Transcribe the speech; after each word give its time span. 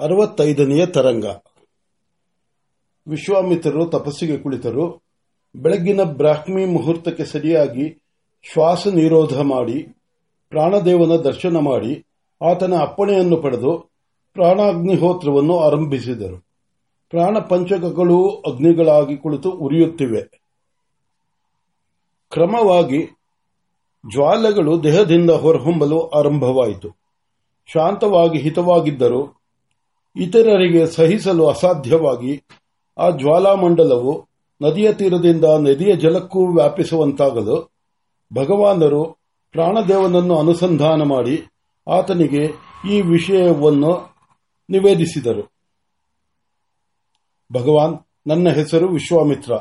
ಅರವತ್ತೈದನೆಯ 0.00 0.86
ತರಂಗ. 0.86 1.24
ವಿಶ್ವಾಮಿತ್ರರು 3.06 3.86
ತಪಸ್ಸಿಗೆ 3.86 4.38
ಕುಳಿತರು. 4.38 5.02
ಬೆಳಗ್ಗಿನ 5.56 6.02
ಬ್ರಾಹ್ಮಿ 6.02 6.64
ಮುಹೂರ್ತಕ್ಕೆ 6.64 7.24
ಸರಿಯಾಗಿ 7.24 8.02
ಶ್ವಾಸ 8.52 8.86
ನಿರೋಧ 8.86 9.40
ಮಾಡಿ, 9.40 9.82
ಪ್ರಾಣದೇವನ 10.50 11.16
ದರ್ಶನ 11.16 11.56
ಮಾಡಿ, 11.56 12.06
ಆತನ 12.50 12.74
ಅಪ್ಪಣೆಯನ್ನು 12.74 13.36
ಪಡೆದು 13.36 13.90
ಪ್ರಾಣಾಗ್ನಿಹೋತ್ರವನ್ನು 14.32 15.58
ಆರಂಭಿಸಿದರು. 15.58 16.46
ಪ್ರಾಣ 17.10 17.38
ಪಂಚಕಗಳು 17.38 18.28
ಅಗ್ನಿಗಳಾಗಿ 18.28 19.16
ಕುಳಿತು 19.16 19.50
ಉರಿಯುತ್ತಿವೆ. 19.50 20.22
ಕ್ರಮವಾಗಿ 22.30 23.06
ಜ್ವಾಲೆಗಳು 24.12 24.84
ದೇಹದಿಂದ 24.84 25.30
ಹೊರಹೊಮ್ಮಲು 25.30 26.08
ಆರಂಭವಾಯಿತು. 26.08 26.88
ಶಾಂತವಾಗಿ 27.66 28.38
ಹಿತವಾಗಿದ್ದರೂ 28.38 29.43
ಇತರರಿಗೆ 30.16 30.86
ಸಹಿಸಲು 30.86 31.46
ಅಸಾಧ್ಯವಾಗಿ 31.46 32.44
ಆ 32.98 33.10
ಜ್ವಾಲಾಮಂಡಲವು 33.10 34.28
ನದಿಯ 34.62 34.92
ತೀರದಿಂದ 34.92 35.44
ನದಿಯ 35.44 35.96
ಜಲಕ್ಕೂ 35.96 36.46
ವ್ಯಾಪಿಸುವಂತಾಗಲು 36.46 37.74
ಭಗವಾನರು 38.34 39.04
ಪ್ರಾಣದೇವನನ್ನು 39.52 40.38
ಅನುಸಂಧಾನ 40.38 41.02
ಮಾಡಿ 41.02 41.44
ಆತನಿಗೆ 41.88 42.44
ಈ 42.90 43.00
ವಿಷಯವನ್ನು 43.00 44.14
ನಿವೇದಿಸಿದರು. 44.70 45.52
ಭಗವಾನ್, 47.52 47.98
ನನ್ನ 48.26 48.48
ಹೆಸರು 48.48 48.88
ವಿಶ್ವಾಮಿತ್ರ. 48.88 49.52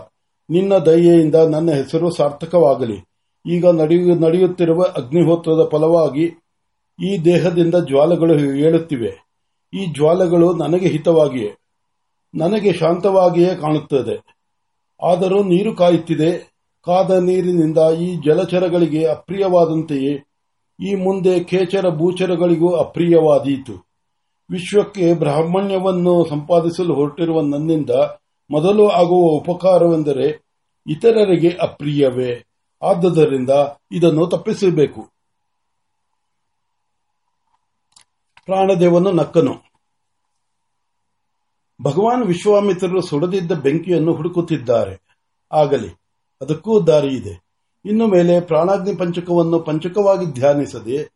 ನಿನ್ನ 0.50 0.78
ದಯೆಯಿಂದ 0.78 1.36
ನನ್ನ 1.36 1.72
ಹೆಸರು 1.72 2.12
ಸಾರ್ಥಕವಾಗಲಿ. 2.12 2.98
ಈಗ 3.46 3.66
ನಡೆಯುತ್ತಿರುವ 3.66 4.84
ಅಗ್ನಿಹೋತ್ರದ 4.84 5.70
ಫಲವಾಗಿ 5.72 6.26
ಈ 7.04 7.18
ದೇಹದಿಂದ 7.26 7.76
ಜ್ವಾಲೆಗಳು 7.76 8.56
ಏಳುತ್ತಿವೆ. 8.56 9.33
ಈ 9.74 9.86
ಜ್ವಾಲೆಗಳು 9.86 10.54
ನನಗೆ 10.54 10.88
ಹಿತವಾಗಿಯೇ, 10.88 11.56
ನನಗೆ 12.36 12.74
ಶಾಂತವಾಗಿಯೇ 12.74 13.56
ಕಾಣುತ್ತದೆ. 13.56 14.34
ಆದರೂ 15.04 15.44
ನೀರು 15.44 15.76
ಕಾಯುತ್ತಿದೆ. 15.76 16.54
ಕಾದ 16.86 17.12
ನೀರಿನಿಂದ 17.12 17.78
ಈ 18.00 18.16
ಜಲಚರಗಳಿಗೆ 18.16 19.06
ಅಪ್ರಿಯವಾದಂತೆಯೇ, 19.06 20.24
ಈ 20.90 20.96
ಮುಂದೆ 20.96 21.44
ಕೇಚರ 21.44 21.90
ಭೂಚರಗಳಿಗೂ 21.90 22.76
ಅಪ್ರಿಯವಾದೀತು. 22.76 23.74
ವಿಶ್ವಕ್ಕೆ 24.50 25.14
ಬ್ರಾಹ್ಮಣ್ಯವನ್ನು 25.14 26.30
ಸಂಪಾದಿಸಲು 26.30 26.94
ಹೊರಟಿರುವ 26.94 27.42
ನನ್ನಿಂದ 27.42 27.90
ಮೊದಲು 28.52 28.90
ಆಗುವ 28.90 29.40
ಉಪಕಾರವೆಂದರೆ 29.40 30.44
ಇತರರಿಗೆ 30.88 31.50
ಅಪ್ರಿಯವೇ. 31.62 32.46
ಆದ್ದರಿಂದ 32.82 33.50
ಇದನ್ನು 33.92 34.28
ತಪ್ಪಿಸಬೇಕು. 34.28 35.13
ಪ್ರಾಣದೇವನು 38.46 39.12
ನಕ್ಕನು. 39.12 39.54
ಭಗವಾನ್ 41.84 42.24
ವಿಶ್ವಾಮಿತ್ರರು 42.24 43.02
ಸುಡದಿದ್ದ 43.02 43.52
ಬೆಂಕಿಯನ್ನು 43.52 44.14
ಹುಡುಕುತ್ತಿದ್ದಾರೆ. 44.14 45.02
ಆಗಲಿ, 45.52 45.90
ಅದಕ್ಕೂ 46.42 46.82
ದಾರಿ 46.82 47.08
ಇದೆ. 47.08 47.44
ಇನ್ನು 47.86 48.08
ಮೇಲೆ 48.08 48.42
ಪ್ರಾಣಾಗ್ನಿ 48.42 48.96
ಪಂಚಕವನ್ನು 48.96 49.60
ಪಂಚಕವಾಗಿ 49.60 50.26
ಧ್ಯಾನಿಸದೆ 50.26 51.12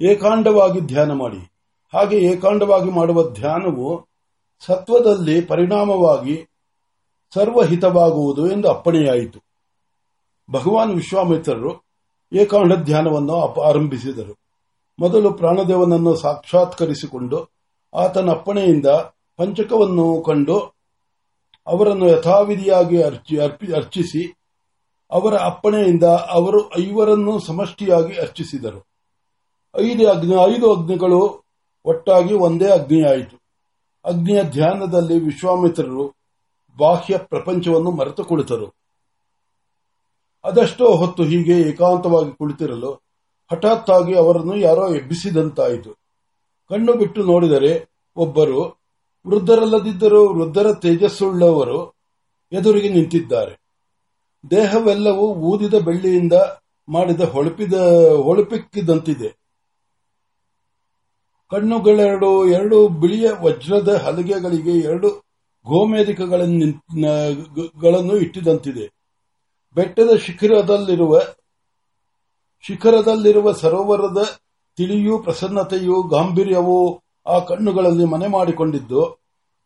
ಏಕಾಂಡವಾಗಿ 0.00 0.80
ಧ್ಯಾನ 0.80 1.12
ಮಾಡಿ. 1.12 1.52
ಹಾಗೆ 1.94 2.16
ಏಕಾಂಡವಾಗಿ 2.16 2.90
ಮಾಡುವ 2.90 3.30
ಧ್ಯಾನವು 3.30 4.08
ಸತ್ವದಲ್ಲಿ 4.66 5.40
ಪರಿಣಾಮವಾಗಿ 5.40 6.48
ಸರ್ವಹಿತವಾಗುವುದು 7.34 8.52
ಎಂದು 8.52 8.68
ಅಪ್ಪಣೆಯಾಯಿತು. 8.68 9.38
ಭಗವಾನ್ 10.50 10.94
ವಿಶ್ವಾಮಿತ್ರರು 10.94 11.84
ಏಕಾಂಡ 12.32 12.74
ಧ್ಯಾನವನ್ನು 12.74 13.60
ಆರಂಭಿಸಿದರು. 13.60 14.39
ಮೊದಲು 14.98 15.32
ಪ್ರಾಣದೇವನನ್ನು 15.32 16.14
ಸಾಕ್ಷಾತ್ಕರಿಸಿಕೊಂಡು 16.14 17.50
ಆತನ 17.94 18.30
ಅಪ್ಪಣೆಯಿಂದ 18.30 18.86
ಪಂಚಕವನ್ನು 19.36 20.22
ಕಂಡು 20.26 20.58
ಅವರನ್ನು 21.66 22.08
ಯಥಾವಿಧಿಯಾಗಿ 22.08 23.02
ಅರ್ಚಿಸಿ 23.72 24.36
ಅವರ 25.10 25.34
ಅಪ್ಪಣೆಯಿಂದ 25.34 26.02
ಅವರು 26.04 26.78
ಐವರನ್ನು 26.78 27.38
ಸಮಷ್ಟಿಯಾಗಿ 27.38 28.20
ಅರ್ಚಿಸಿದರು. 28.20 28.86
ಐದು 29.76 30.10
ಅಗ್ನಿ, 30.10 30.34
ಐದು 30.34 30.74
ಅಗ್ನಿಗಳು 30.74 31.44
ಒಟ್ಟಾಗಿ 31.84 32.34
ಒಂದೇ 32.34 32.70
ಅಗ್ನಿಯಾಯಿತು. 32.70 33.40
ಅಗ್ನಿಯ 34.04 34.42
ಧ್ಯಾನದಲ್ಲಿ 34.42 35.20
ವಿಶ್ವಾಮಿತ್ರರು 35.20 36.14
ಬಾಹ್ಯ 36.78 37.18
ಪ್ರಪಂಚವನ್ನು 37.18 37.90
ಮರೆತು 37.90 38.80
ಅದಷ್ಟೋ 40.44 40.96
ಹೊತ್ತು 40.96 41.22
ಹೀಗೆ 41.22 41.60
ಏಕಾಂತವಾಗಿ 41.60 42.36
ಕುಳಿತಿರಲು 42.36 43.09
ಹಠಾತ್ತಾಗಿ 43.52 44.14
ಅವರನ್ನು 44.14 44.56
ಯಾರೋ 44.56 44.94
ಎಬ್ಬಿಸಿದಂತಾಯಿತು. 44.94 45.98
ಕಣ್ಣು 46.68 46.92
ಬಿಟ್ಟು 46.92 47.24
ನೋಡಿದರೆ 47.24 47.88
ಒಬ್ಬರು 48.16 48.80
ವೃದ್ಧರಲ್ಲದಿದ್ದರೂ 49.26 50.34
ವೃದ್ಧರ 50.34 50.72
ತೇಜಸ್ಸುಳ್ಳವರು 50.72 52.00
ಎದುರಿಗೆ 52.52 52.88
ನಿಂತಿದ್ದಾರೆ. 52.88 53.60
ದೇಹವೆಲ್ಲವೂ 54.50 55.34
ಊದಿದ 55.34 55.74
ಬೆಳ್ಳಿಯಿಂದ 55.74 56.32
ಮಾಡಿದ 56.88 57.20
ಹೊಳಪಿದ, 57.20 57.74
ಹೊಳಪಿಕ್ಕಿದಂತಿದೆ. 58.22 59.40
ಕಣ್ಣುಗಳೆರಡು, 61.50 62.48
ಎರಡು 62.48 62.88
ಬಿಳಿಯ 62.88 63.30
ವಜ್ರದ 63.40 63.94
ಹಲಗೆಗಳಿಗೆ 63.94 64.70
ಎರಡು 64.70 65.22
ಗೋಮೇಧಿಕಗಳನ್ನು 65.66 68.16
ಇಟ್ಟಿದಂತಿದೆ. 68.16 68.94
ಬೆಟ್ಟದ 69.74 70.16
ಶಿಖರದಲ್ಲಿರುವ 70.16 71.20
ಶಿಖರದಲ್ಲಿರುವ 72.60 73.52
ಸರೋವರದ 73.52 74.40
ತಿಳಿಯೂ 74.76 75.18
ಪ್ರಸನ್ನತೆಯೂ 75.18 76.02
ಗಾಂಭೀರ್ಯವೂ 76.02 77.00
ಆ 77.26 77.38
ಕಣ್ಣುಗಳಲ್ಲಿ 77.38 78.04
ಮನೆ 78.04 78.26
ಮಾಡಿಕೊಂಡಿದ್ದು, 78.26 79.18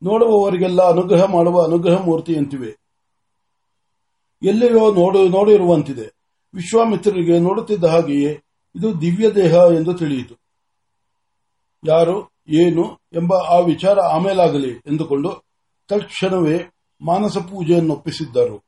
ನೋಡುವವರಿಗೆಲ್ಲ 0.02 0.82
ಅನುಗ್ರಹ 0.82 1.24
ಮಾಡುವ 1.24 1.64
ಅನುಗ್ರಹ 1.64 2.04
ಮೂರ್ತಿಯಂತಿವೆ. 2.04 2.76
ಎಲ್ಲಿಯೋ 4.42 4.94
ನೋಡು, 4.94 5.28
ನೋಡಿರುವಂತಿದೆ. 5.28 6.14
ವಿಶ್ವಾಮಿತ್ರರಿಗೆ 6.54 7.38
ನೋಡುತ್ತಿದ್ದ 7.38 7.84
ಹಾಗೆಯೇ 7.84 8.40
ಇದು 8.76 9.00
ದಿವ್ಯ 9.00 9.30
ದೇಹ 9.30 9.52
ಎಂದು 9.52 9.94
ತಿಳಿಯಿತು. 9.94 10.34
ಯಾರು, 11.84 12.32
ಏನು 12.48 12.94
ಎಂಬ 12.94 13.34
ಆ 13.34 13.58
ವಿಚಾರ 13.58 14.00
ಆಮೇಲಾಗಲಿ 14.00 14.70
ಎಂದುಕೊಂಡು 14.70 15.44
ತಕ್ಷಣವೇ 15.88 16.70
ಮಾನಸ 17.00 17.38
ಪೂಜೆಯನ್ನೊಪ್ಪಿಸಿದ್ದರು. 17.38 18.64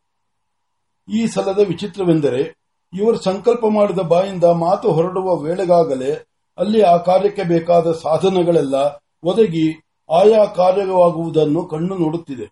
ಈ 1.09 1.27
ಸಲದ 1.27 1.59
ವಿಚಿತ್ರವೆಂದರೆ 1.59 2.66
ಇವರು 2.97 3.19
ಸಂಕಲ್ಪ 3.19 3.67
ಮಾಡಿದ 3.67 3.99
ಬಾಯಿಂದ 3.99 4.45
ಮಾತು 4.45 4.93
ಹೊರಡುವ 4.93 5.37
ವೇಳೆಗಾಗಲೇ 5.37 6.27
ಅಲ್ಲಿ 6.59 6.83
ಆ 6.83 6.97
ಕಾರ್ಯಕ್ಕೆ 6.97 7.43
ಬೇಕಾದ 7.43 7.93
ಸಾಧನಗಳೆಲ್ಲ 7.93 8.75
ಒದಗಿ 9.23 9.83
ಆಯಾ 10.11 10.45
ಕಾರ್ಯವಾಗುವುದನ್ನು 10.45 11.67
ಕಣ್ಣು 11.67 11.99
ನೋಡುತ್ತಿದೆ. 11.99 12.47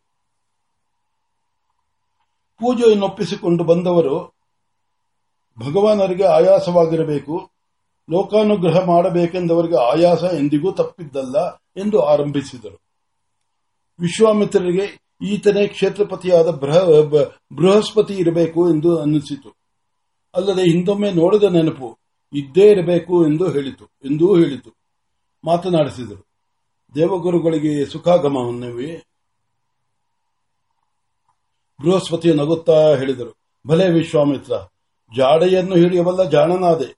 ಪೂಜೆಯನ್ನೊಪ್ಪಿಸಿಕೊಂಡು 2.59 3.65
ಬಂದವರು 3.65 4.35
ಭಗವಾನರಿಗೆ 5.59 6.25
ಆಯಾಸವಾಗಿರಬೇಕು, 6.25 7.51
ಲೋಕಾನುಗ್ರಹ 8.11 8.85
ಮಾಡಬೇಕೆಂದವರಿಗೆ 8.85 9.77
ಆಯಾಸ 9.77 10.23
ಎಂದಿಗೂ 10.23 10.73
ತಪ್ಪಿದ್ದಲ್ಲ 10.73 11.37
ಎಂದು 11.77 12.01
ಆರಂಭಿಸಿದರು. 12.01 12.79
ವಿಶ್ವಾಮಿತ್ರರಿಗೆ 14.01 15.05
ಈತನೇ 15.23 15.67
ಕ್ಷೇತ್ರಪತಿಯಾದ 15.67 16.49
ಬೃಹಸ್ಪತಿ 17.53 18.15
ಇರಬೇಕು 18.15 18.71
ಎಂದು 18.71 19.01
ಅನ್ನಿಸಿತು. 19.01 19.64
ಅಲ್ಲದೆ 20.35 20.63
ಹಿಂದೊಮ್ಮೆ 20.63 21.11
ನೋಡಿದ 21.13 21.43
ನೆನಪು 21.43 21.89
ಇದ್ದೇ 22.33 22.67
ಇರಬೇಕು 22.71 23.15
ಎಂದು 23.29 23.45
ಹೇಳಿತು, 23.51 23.85
ಎಂದೂ 24.05 24.37
ಹೇಳಿತು. 24.37 24.71
ಮಾತನಾಡಿಸಿದರು. 25.45 26.23
ದೇವಗುರುಗಳಿಗೆ 26.95 27.87
ಸುಖಾಗಮನವೇ 27.87 28.91
ಬೃಹಸ್ಪತಿಯ 31.81 32.33
ನಗುತ್ತಾ 32.33 32.97
ಹೇಳಿದರು, 32.97 33.33
ಭಲೇ 33.67 33.87
ವಿಶ್ವಾಮಿತ್ರ, 33.91 34.55
ಜಾಡೆಯನ್ನು 35.13 35.75
ಹಿಡಿಯಬಲ್ಲ 35.75 36.23
ಜಾಣನಾದೆ. 36.31 36.91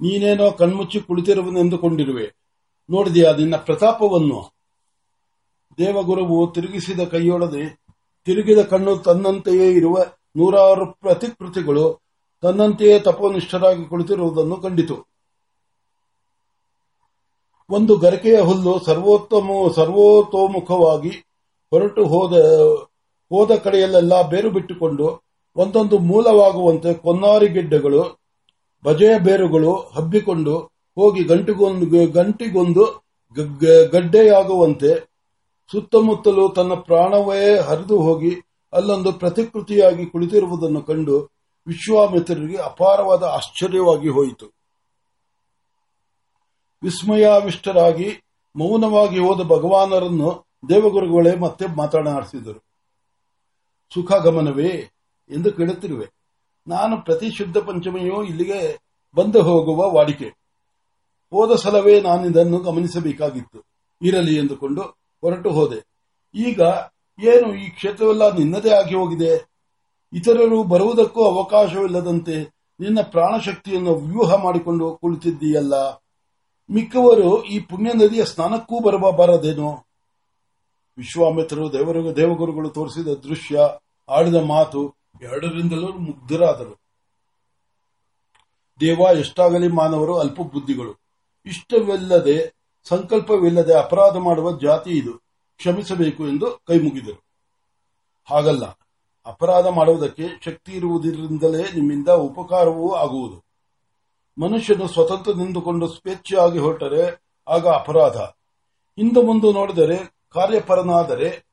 ನೀನೇನೋ 0.00 0.50
ಕಣ್ಮುಚ್ಚಿ 0.50 1.00
ಕುಳಿತಿರುವನೆಂದುಕೊಂಡಿರುವೆ. 1.00 2.26
ನೋಡಿದೆಯಾ 2.90 3.32
ನಿನ್ನ 3.32 3.56
ಪ್ರತಾಪವನ್ನು? 3.56 4.40
ದೇವಗುರುವು 5.78 6.52
ತಿರುಗಿಸಿದ 6.52 7.00
ಕೈಯೊಡನೆ, 7.00 7.64
ತಿರುಗಿದ 8.26 8.58
ಕಣ್ಣು 8.62 8.92
ತನ್ನಂತೆಯೇ 8.98 9.66
ಇರುವ 9.70 9.96
ನೂರಾರು 10.36 10.86
ಪ್ರತಿಕೃತಿಗಳು 10.92 12.09
ತನ್ನಂತೆಯೇ 12.42 12.96
ತಪೋನಿಷ್ಠರಾಗಿ 13.06 13.84
ಕುಳಿತಿರುವುದನ್ನು 13.84 14.56
ಕಂಡಿತು. 14.64 14.96
ಒಂದು 17.70 17.92
ಗರಿಕೆಯ 18.04 18.38
ಹುಲ್ಲು 18.48 18.72
ಸರ್ವೋತ್ತಮ 18.86 19.48
ಸರ್ವೋತೋಮುಖವಾಗಿ 19.76 21.12
ಹೊರಟು 21.72 22.02
ಹೋದ 22.12 22.32
ಹೋದ 23.30 23.50
ಕಡೆಯಲ್ಲೆಲ್ಲ 23.64 24.14
ಬೇರು 24.30 24.48
ಬಿಟ್ಟುಕೊಂಡು 24.50 25.06
ಒಂದೊಂದು 25.56 25.96
ಮೂಲವಾಗುವಂತೆ 26.10 26.90
ಕೊನ್ನಾರಿ 27.04 27.48
ಗಿಡ್ಡಗಳು, 27.48 28.02
ಬಜೆಯ 28.84 29.14
ಬೇರುಗಳು 29.26 29.72
ಹಬ್ಬಿಕೊಂಡು 29.96 30.54
ಹೋಗಿ 30.96 31.22
ಗಂಟಿಗೊಂದು 31.24 31.86
ಗಂಟಿಗೊಂದು 32.18 32.84
ಗಡ್ಡೆಯಾಗುವಂತೆ 33.92 34.92
ಸುತ್ತಮುತ್ತಲೂ 35.70 36.44
ತನ್ನ 36.48 36.72
ಪ್ರಾಣವೇ 36.88 37.42
ಹರಿದು 37.68 37.96
ಹೋಗಿ 38.06 38.32
ಅಲ್ಲೊಂದು 38.72 39.10
ಪ್ರತಿಕೃತಿಯಾಗಿ 39.22 40.04
ಕುಳಿತಿರುವುದನ್ನು 40.06 40.82
ಕಂಡು 40.82 41.16
ವಿಶ್ವಾಮಿತ್ರರಿಗೆ 41.66 42.56
ಅಪಾರವಾದ 42.56 43.22
ಆಶ್ಚರ್ಯವಾಗಿ 43.22 44.08
ಹೋಯಿತು. 44.08 44.46
ವಿಸ್ಮಯಾವಿಷ್ಟರಾಗಿ 46.82 48.22
ಮೌನವಾಗಿ 48.56 49.18
ಹೋದ 49.18 49.40
ಭಗವಾನರನ್ನು 49.40 50.46
ದೇವಗುರುಗಳೇ 50.68 51.36
ಮತ್ತೆ 51.36 51.76
ಮಾತನಾಡಿಸಿದರು. 51.76 52.64
ಸುಖ 53.94 54.12
ಗಮನವೇ 54.12 54.90
ಎಂದು 55.30 55.52
ಕೇಳುತ್ತಿರುವೆ. 55.52 56.08
ನಾನು 56.68 57.02
ಪ್ರತಿ 57.02 57.30
ಶುದ್ಧ 57.30 57.58
ಪಂಚಮಿಯೂ 57.58 58.24
ಇಲ್ಲಿಗೆ 58.24 58.78
ಬಂದು 59.14 59.42
ಹೋಗುವ 59.42 59.92
ವಾಡಿಕೆ. 59.92 60.28
ಹೋದ 61.30 61.56
ಸಲವೇ 61.56 62.00
ನಾನು 62.00 62.26
ಇದನ್ನು 62.26 62.58
ಗಮನಿಸಬೇಕಾಗಿತ್ತು. 62.58 63.64
ಇರಲಿ 64.02 64.36
ಎಂದುಕೊಂಡು 64.36 64.82
ಹೊರಟು 65.20 65.50
ಹೋದೆ. 65.50 65.86
ಈಗ 66.34 66.60
ಏನು 67.20 67.54
ಈ 67.54 67.68
ಕ್ಷೇತ್ರವೆಲ್ಲ 67.68 68.36
ನಿನ್ನದೇ 68.36 68.70
ಆಗಿ 68.70 68.94
ಹೋಗಿದೆ? 68.94 69.49
ಇತರರು 70.12 70.62
ಬರುವುದಕ್ಕೂ 70.62 71.24
ಅವಕಾಶವಿಲ್ಲದಂತೆ 71.24 72.60
ನಿನ್ನ 72.80 73.00
ಪ್ರಾಣಶಕ್ತಿಯನ್ನು 73.02 73.94
ವ್ಯೂಹ 73.94 74.34
ಮಾಡಿಕೊಂಡು 74.34 74.96
ಕುಳಿತಿದ್ದೀಯಲ್ಲ. 74.96 75.74
ಮಿಕ್ಕವರು 76.70 77.44
ಈ 77.44 77.60
ಪುಣ್ಯ 77.60 77.92
ನದಿಯ 77.92 78.24
ಸ್ನಾನಕ್ಕೂ 78.24 78.80
ಬರಬಾರದೇನೋ 78.80 79.84
ವಿಶ್ವಾಮಿತ್ರರು 80.98 81.72
ದೇವರು, 81.72 82.16
ದೇವಗುರುಗಳು 82.16 82.68
ತೋರಿಸಿದ 82.68 83.08
ದೃಶ್ಯ, 83.08 83.58
ಆಡಿದ 84.08 84.34
ಮಾತು 84.34 84.94
ಎರಡರಿಂದಲೂ 85.22 85.88
ಮುಗ್ಧರಾದರು. 85.88 86.80
ದೇವ 88.80 89.18
ಎಷ್ಟಾಗಲಿ 89.18 89.68
ಮಾನವರು 89.68 90.18
ಅಲ್ಪ 90.18 90.40
ಬುದ್ಧಿಗಳು 90.40 91.00
ಇಷ್ಟವಿಲ್ಲದೆ, 91.46 92.54
ಸಂಕಲ್ಪವಿಲ್ಲದೆ 92.84 93.74
ಅಪರಾಧ 93.74 94.16
ಮಾಡುವ 94.16 94.58
ಜಾತಿ 94.58 94.90
ಇದು. 94.90 95.12
ಕ್ಷಮಿಸಬೇಕು 95.56 96.28
ಎಂದು 96.28 96.60
ಕೈಮುಗಿದರು. 96.66 97.24
ಹಾಗಲ್ಲ. 98.30 98.78
ಅಪರಾಧ 99.26 99.66
ಮಾಡುವುದಕ್ಕೆ 99.66 100.28
ಶಕ್ತಿ 100.44 100.72
ಇರುವುದರಿಂದಲೇ 100.72 101.62
ನಿಮ್ಮಿಂದ 101.62 102.08
ಉಪಕಾರವೂ 102.08 102.92
ಆಗುವುದು. 102.94 103.44
ಮನುಷ್ಯನು 104.40 104.88
ಸ್ವತಂತ್ರ 104.88 105.32
ನಿಂದುಕೊಂಡು 105.32 105.88
ಸ್ವೇಚ್ಛೆಯಾಗಿ 105.88 106.58
ಹೊರಟರೆ, 106.58 107.22
ಆಗ 107.48 107.68
ಅಪರಾಧ. 107.68 108.16
ಹಿಂದೆ 108.96 109.22
ಮುಂದೆ 109.22 109.52
ನೋಡಿದರೆ 109.52 109.96
ಕಾರ್ಯಪರನಾದರೆ 110.32 111.46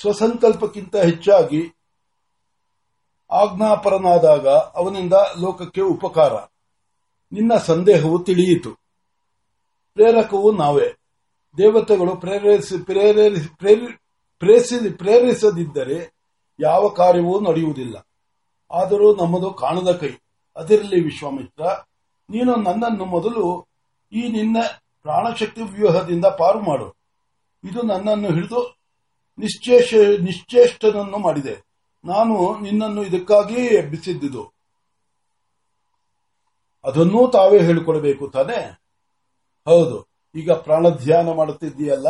ಸ್ವಸಂಕಲ್ಪಕ್ಕಿಂತ 0.00 0.96
ಹೆಚ್ಚಾಗಿ 0.96 1.74
ಆಜ್ಞಾಪರನಾದಾಗ 3.30 4.48
ಅವನಿಂದ 4.48 5.12
ಲೋಕಕ್ಕೆ 5.40 5.80
ಉಪಕಾರ. 5.80 6.32
ನಿನ್ನ 7.32 7.56
ಸಂದೇಹವು 7.56 8.18
ತಿಳಿಯಿತು. 8.18 8.74
ಪ್ರೇರಕವು 9.94 10.52
ನಾವೇ. 10.52 10.96
ದೇವತೆಗಳು 11.56 12.16
ಪ್ರೇರೇಸಿ, 12.16 12.78
ಪ್ರೇರಿಸದಿದ್ದರೆ 14.90 16.17
ಯಾವ 16.60 16.88
ಕಾರ್ಯವೂ 16.88 17.40
ನಡೆಯುವುದಿಲ್ಲ. 17.40 18.08
ಆದರೂ 18.70 19.16
ನಮ್ಮದು 19.16 19.50
ಕಾಣದ 19.50 19.96
ಕೈ. 19.96 20.10
ಅದಿರಲಿ 20.56 21.04
ವಿಶ್ವಾಮಿತ್ರ, 21.04 21.66
ನೀನು 22.30 22.56
ನನ್ನನ್ನು 22.56 23.04
ಮೊದಲು 23.04 23.66
ಈ 24.12 24.28
ನಿನ್ನ 24.28 24.56
ಪ್ರಾಣಶಕ್ತಿ 25.02 25.62
ವ್ಯೂಹದಿಂದ 25.62 26.24
ಪಾರು 26.24 26.60
ಮಾಡು. 26.60 26.98
ಇದು 27.64 27.82
ನನ್ನನ್ನು 27.82 28.28
ಹಿಡಿದು 28.28 28.76
ನಿಶ್ಚೇಷ, 29.38 29.94
ನಿಶ್ಚೇಷ್ಟನನ್ನು 29.94 31.18
ಮಾಡಿದೆ. 31.18 31.68
ನಾನು 32.04 32.60
ನಿನ್ನನ್ನು 32.60 33.04
ಇದಕ್ಕಾಗಿಯೇ 33.04 33.66
ಎಬ್ಬಿಸಿದ್ದುದು. 33.66 34.52
ಅದನ್ನೂ 36.84 37.30
ತಾವೇ 37.30 37.58
ಹೇಳಿಕೊಡಬೇಕು 37.58 38.28
ತಾನೇ? 38.28 38.78
ಹೌದು, 39.64 40.06
ಈಗ 40.34 40.52
ಪ್ರಾಣ 40.52 40.88
ಧ್ಯಾನ 40.88 41.32
ಮಾಡುತ್ತಿದ್ದೀಯಲ್ಲ, 41.32 42.08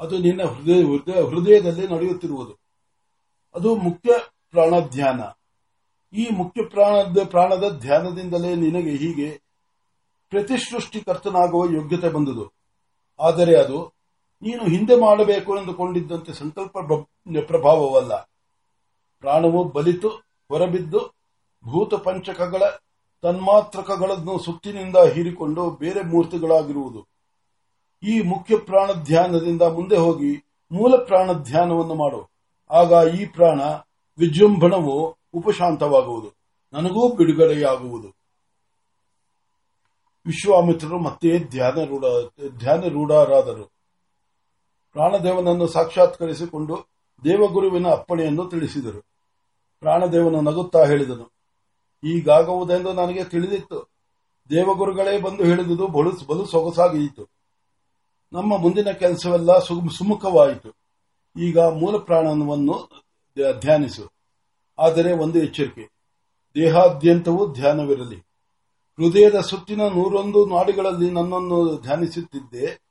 ಅದು 0.00 0.18
ನಿನ್ನ 0.18 0.42
ಹೃದಯ- 0.42 1.26
ಹೃದಯದಲ್ಲಿ 1.26 1.88
ನಡೆಯುತ್ತಿರುವುದು. 1.88 2.69
ಅದು 3.54 3.74
ಮುಖ್ಯ 3.74 4.14
ಪ್ರಾಣ 4.50 4.78
ಧ್ಯಾನ. 4.78 5.20
ಈ 6.12 6.28
ಮುಖ್ಯ 6.30 6.64
ಪ್ರಾಣದ 6.64 7.18
ಪ್ರಾಣದ 7.24 7.78
ಧ್ಯಾನದಿಂದಲೇ 7.80 8.54
ನಿನಗೆ 8.54 8.90
ಹೀಗೆ 8.90 9.42
ಪ್ರತಿಸೃಷ್ಟಿಕರ್ತನಾಗುವ 10.28 11.64
ಯೋಗ್ಯತೆ 11.64 12.08
ಬಂದುದು. 12.08 12.52
ಆದರೆ 13.20 13.58
ಅದು 13.58 13.92
ನೀನು 14.42 14.64
ಹಿಂದೆ 14.64 15.00
ಮಾಡಬೇಕು 15.00 15.58
ಎಂದುಕೊಂಡಿದ್ದಂತೆ 15.58 16.32
ಸಂಕಲ್ಪ 16.32 16.78
ಪ್ರ- 16.78 17.42
ಪ್ರಭಾವವಲ್ಲ. 17.42 18.20
ಪ್ರಾಣವು 19.20 19.64
ಬಲಿತು, 19.64 20.08
ಹೊರಬಿದ್ದು, 20.48 20.98
ಭೂತ 21.64 21.94
ಪಂಚಕಗಳ, 21.94 22.62
ತನ್ಮಾತ್ರಕಗಳನ್ನು 23.22 24.38
ಸುತ್ತಿನಿಂದ 24.38 24.96
ಹೀರಿಕೊಂಡು 24.96 25.70
ಬೇರೆ 25.70 26.02
ಮೂರ್ತಿಗಳಾಗಿರುವುದು. 26.02 27.06
ಈ 28.02 28.20
ಮುಖ್ಯ 28.20 28.56
ಪ್ರಾಣ 28.56 28.92
ಧ್ಯಾನದಿಂದ 28.92 29.62
ಮುಂದೆ 29.62 29.96
ಹೋಗಿ 29.96 30.44
ಮೂಲ 30.72 30.96
ಪ್ರಾಣ 30.96 31.32
ಧ್ಯಾನವನ್ನು 31.32 31.94
ಮಾಡು. 31.94 32.39
ಆಗ 32.70 33.14
ಈ 33.14 33.26
ಪ್ರಾಣ 33.26 33.60
ವಿಜೃಂಭಣವು 34.18 35.18
ಉಪಶಾಂತವಾಗುವುದು. 35.34 36.34
ನನಗೂ 36.72 37.16
ಬಿಡುಗಡೆಯಾಗುವುದು. 37.16 38.08
ವಿಶ್ವಾಮಿತ್ರರು 40.26 40.98
ಮತ್ತೆ 40.98 41.38
ಧ್ಯಾನರೂಢ, 41.38 42.04
ಧ್ಯಾನರೂಢರಾದರು. 42.58 43.72
ಪ್ರಾಣದೇವನನ್ನು 44.92 45.66
ಸಾಕ್ಷಾತ್ಕರಿಸಿಕೊಂಡು 45.66 46.88
ದೇವಗುರುವಿನ 47.24 47.88
ಅಪ್ಪಣೆಯನ್ನು 47.88 48.46
ತಿಳಿಸಿದರು. 48.46 49.00
ಪ್ರಾಣದೇವನು 49.80 50.40
ನಗುತ್ತಾ 50.40 50.84
ಹೇಳಿದನು 50.84 51.32
ಈಗಾಗುವುದೆಂದು 52.04 52.92
ನನಗೆ 52.92 53.24
ತಿಳಿದಿತ್ತು. 53.24 53.90
ದೇವಗುರುಗಳೇ 54.50 55.20
ಬಂದು 55.20 55.44
ಹೇಳಿದುದು 55.44 55.86
ಬಲು 55.86 56.26
ಬಲು 56.26 56.46
ಸೊಗಸಾಗಿಯಿತು 56.46 57.28
ನಮ್ಮ 58.32 58.58
ಮುಂದಿನ 58.58 58.90
ಕೆಲಸವೆಲ್ಲ 58.90 59.58
ಸುಮುಖವಾಯಿತು. 59.58 60.79
ಈಗ 61.38 61.58
ಮೂಲ 61.58 61.96
ಪ್ರಾಣವನ್ನು 61.96 62.88
ಧ್ಯ- 63.34 63.60
ಧ್ಯಾನಿಸು. 63.60 64.08
ಆದರೆ 64.78 65.12
ಒಂದು 65.12 65.38
ಎಚ್ಚರಿಕೆ. 65.38 65.88
ದೇಹಾದ್ಯಂತವೂ 66.54 67.52
ಧ್ಯಾನವಿರಲಿ. 67.52 68.16
ಹೃದಯದ 68.96 69.40
ಸುತ್ತಿನ 69.40 69.80
ನೂರೊಂದು 69.80 70.46
ನಾಡಿಗಳಲ್ಲಿ 70.46 71.10
ನನ್ನನ್ನು 71.10 71.80
ಧ್ಯಾನಿಸುತ್ತಿದ್ದೆ. 71.82 72.82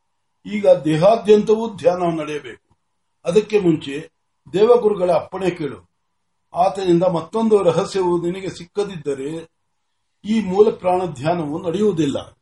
ಈಗ 0.45 0.67
ದೇಹಾದ್ಯಂತವೂ 0.67 1.75
ಧ್ಯಾನ 1.75 2.03
ನಡೆಯಬೇಕು. 2.19 2.77
ಅದಕ್ಕೆ 3.25 3.59
ಮುಂಚೆ 3.59 4.11
ದೇವಗುರುಗಳ 4.53 5.11
ಅಪ್ಪಣೆ 5.11 5.49
ಕೇಳು. 5.49 5.89
ಆತನಿಂದ 6.53 7.03
ಮತ್ತೊಂದು 7.03 7.63
ರಹಸ್ಯವು 7.63 8.21
ನಿನಗೆ 8.21 8.49
ಸಿಕ್ಕದಿದ್ದರೆ 8.49 9.49
ಈ 10.25 10.41
ಮೂಲ 10.41 10.69
ಪ್ರಾಣ 10.69 11.05
ಧ್ಯಾನವು 11.05 11.67
ನಡೆಯುವುದಿಲ್ಲ. 11.67 12.37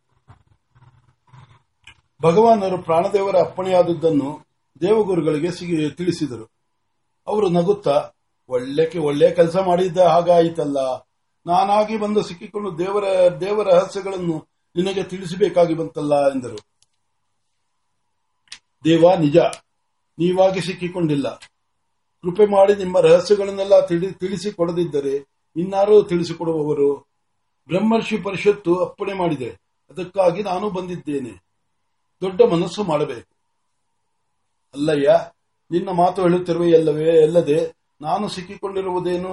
ಭಗವಾನರು 2.22 2.78
ಪ್ರಾಣದೇವರ 2.78 3.36
ಅಪ್ಪಣೆಯಾದದ್ದನ್ನು 3.36 4.47
ದೇವಗುರುಗಳಿಗೆ 4.82 5.90
ತಿಳಿಸಿದರು. 5.90 6.52
ಅವರು 7.28 7.50
ನಗುತ್ತಾ 7.50 8.12
ಒಳ್ಳೆ 8.50 8.98
ಒಳ್ಳೆ 8.98 9.32
ಕೆಲಸ 9.32 9.58
ಮಾಡಿದ್ದ, 9.58 9.98
ಹಾಗಾಯಿತಲ್ಲ. 9.98 10.96
ನಾನಾಗಿ 11.46 11.98
ಬಂದು 11.98 12.22
ಸಿಕ್ಕಿಕೊಂಡು 12.22 12.78
ದೇವರ 12.78 13.04
ದೇವರ 13.42 13.68
ರಹಸ್ಯಗಳನ್ನು 13.74 14.48
ನಿನಗೆ 14.76 15.04
ತಿಳಿಸಬೇಕಾಗಿ 15.04 15.74
ಬಂತಲ್ಲ 15.74 16.32
ಎಂದರು. 16.32 16.58
ದೇವ 18.84 19.14
ನಿಜ, 19.20 19.38
ನೀವಾಗಿ 20.20 20.62
ಸಿಕ್ಕಿಕೊಂಡಿಲ್ಲ. 20.62 21.36
ಕೃಪೆ 22.22 22.46
ಮಾಡಿ 22.46 22.76
ನಿಮ್ಮ 22.76 23.00
ರಹಸ್ಯಗಳನ್ನೆಲ್ಲ 23.00 23.86
ತಿಳಿ, 23.86 24.12
ತಿಳಿಸಿಕೊಡದಿದ್ದರೆ 24.12 25.16
ಇನ್ನಾರು 25.56 26.04
ತಿಳಿಸಿಕೊಡುವವರು 26.04 27.08
ಬ್ರಹ್ಮರ್ಷಿ 27.68 28.18
ಪರಿಷತ್ತು 28.18 28.76
ಅಪ್ಪಣೆ 28.76 29.14
ಮಾಡಿದೆ. 29.14 29.50
ಅದಕ್ಕಾಗಿ 29.90 30.44
ನಾನು 30.44 30.70
ಬಂದಿದ್ದೇನೆ. 30.70 31.34
ದೊಡ್ಡ 32.22 32.42
ಮನಸ್ಸು 32.42 32.84
ಮಾಡಬೇಕು. 32.84 33.37
ಅಲ್ಲಯ್ಯ, 34.78 35.10
ನಿನ್ನ 35.72 35.90
ಮಾತು 36.02 36.22
ಹೇಳುತ್ತಿರುವೆ 36.22 36.70
ಎಲ್ಲವೇ 36.70 37.10
ಎಲ್ಲದೆ 37.22 37.60
ನಾನು 38.02 38.26
ಸಿಕ್ಕಿಕೊಂಡಿರುವುದೇನು 38.30 39.32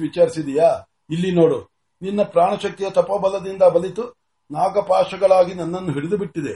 ವಿಚಾರಿಸಿದೀಯಾ? 0.00 0.68
ಇಲ್ಲಿ 1.10 1.30
ನೋಡು, 1.32 1.58
ನಿನ್ನ 2.02 2.22
ಪ್ರಾಣಶಕ್ತಿಯ 2.24 2.88
ತಪೋಬಲದಿಂದ 2.90 3.64
ಬಲಿತು, 3.74 4.04
ನಾಗಪಾಶಗಳಾಗಿ 4.50 5.52
ನನ್ನನ್ನು 5.54 5.92
ಹಿಡಿದು 5.92 6.16
ಬಿಟ್ಟಿದೆ. 6.16 6.54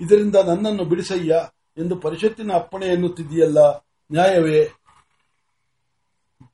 ಇದರಿಂದ 0.00 0.36
ನನ್ನನ್ನು 0.46 0.84
ಬಿಡಿಸಯ್ಯ 0.84 1.34
ಎಂದು 1.76 1.94
ಪರಿಷತ್ತಿನ 1.96 2.52
ಅಪ್ಪಣೆ 2.52 2.86
ಎನ್ನುತ್ತಿದೆಯಲ್ಲ 2.86 3.60
ನ್ಯಾಯವೇ? 4.10 4.60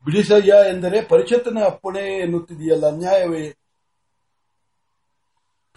ಬಿಡಿಸಯ್ಯ 0.05 0.53
ಎಂದರೆ 0.69 0.99
ಪರಿಷತ್ತಿನ 1.03 1.59
ಅಪ್ಪಣೆ 1.65 2.05
ಎನ್ನುತ್ತಿದೆಯಲ್ಲ 2.19 2.87
ನ್ಯಾಯವೇ? 2.97 3.45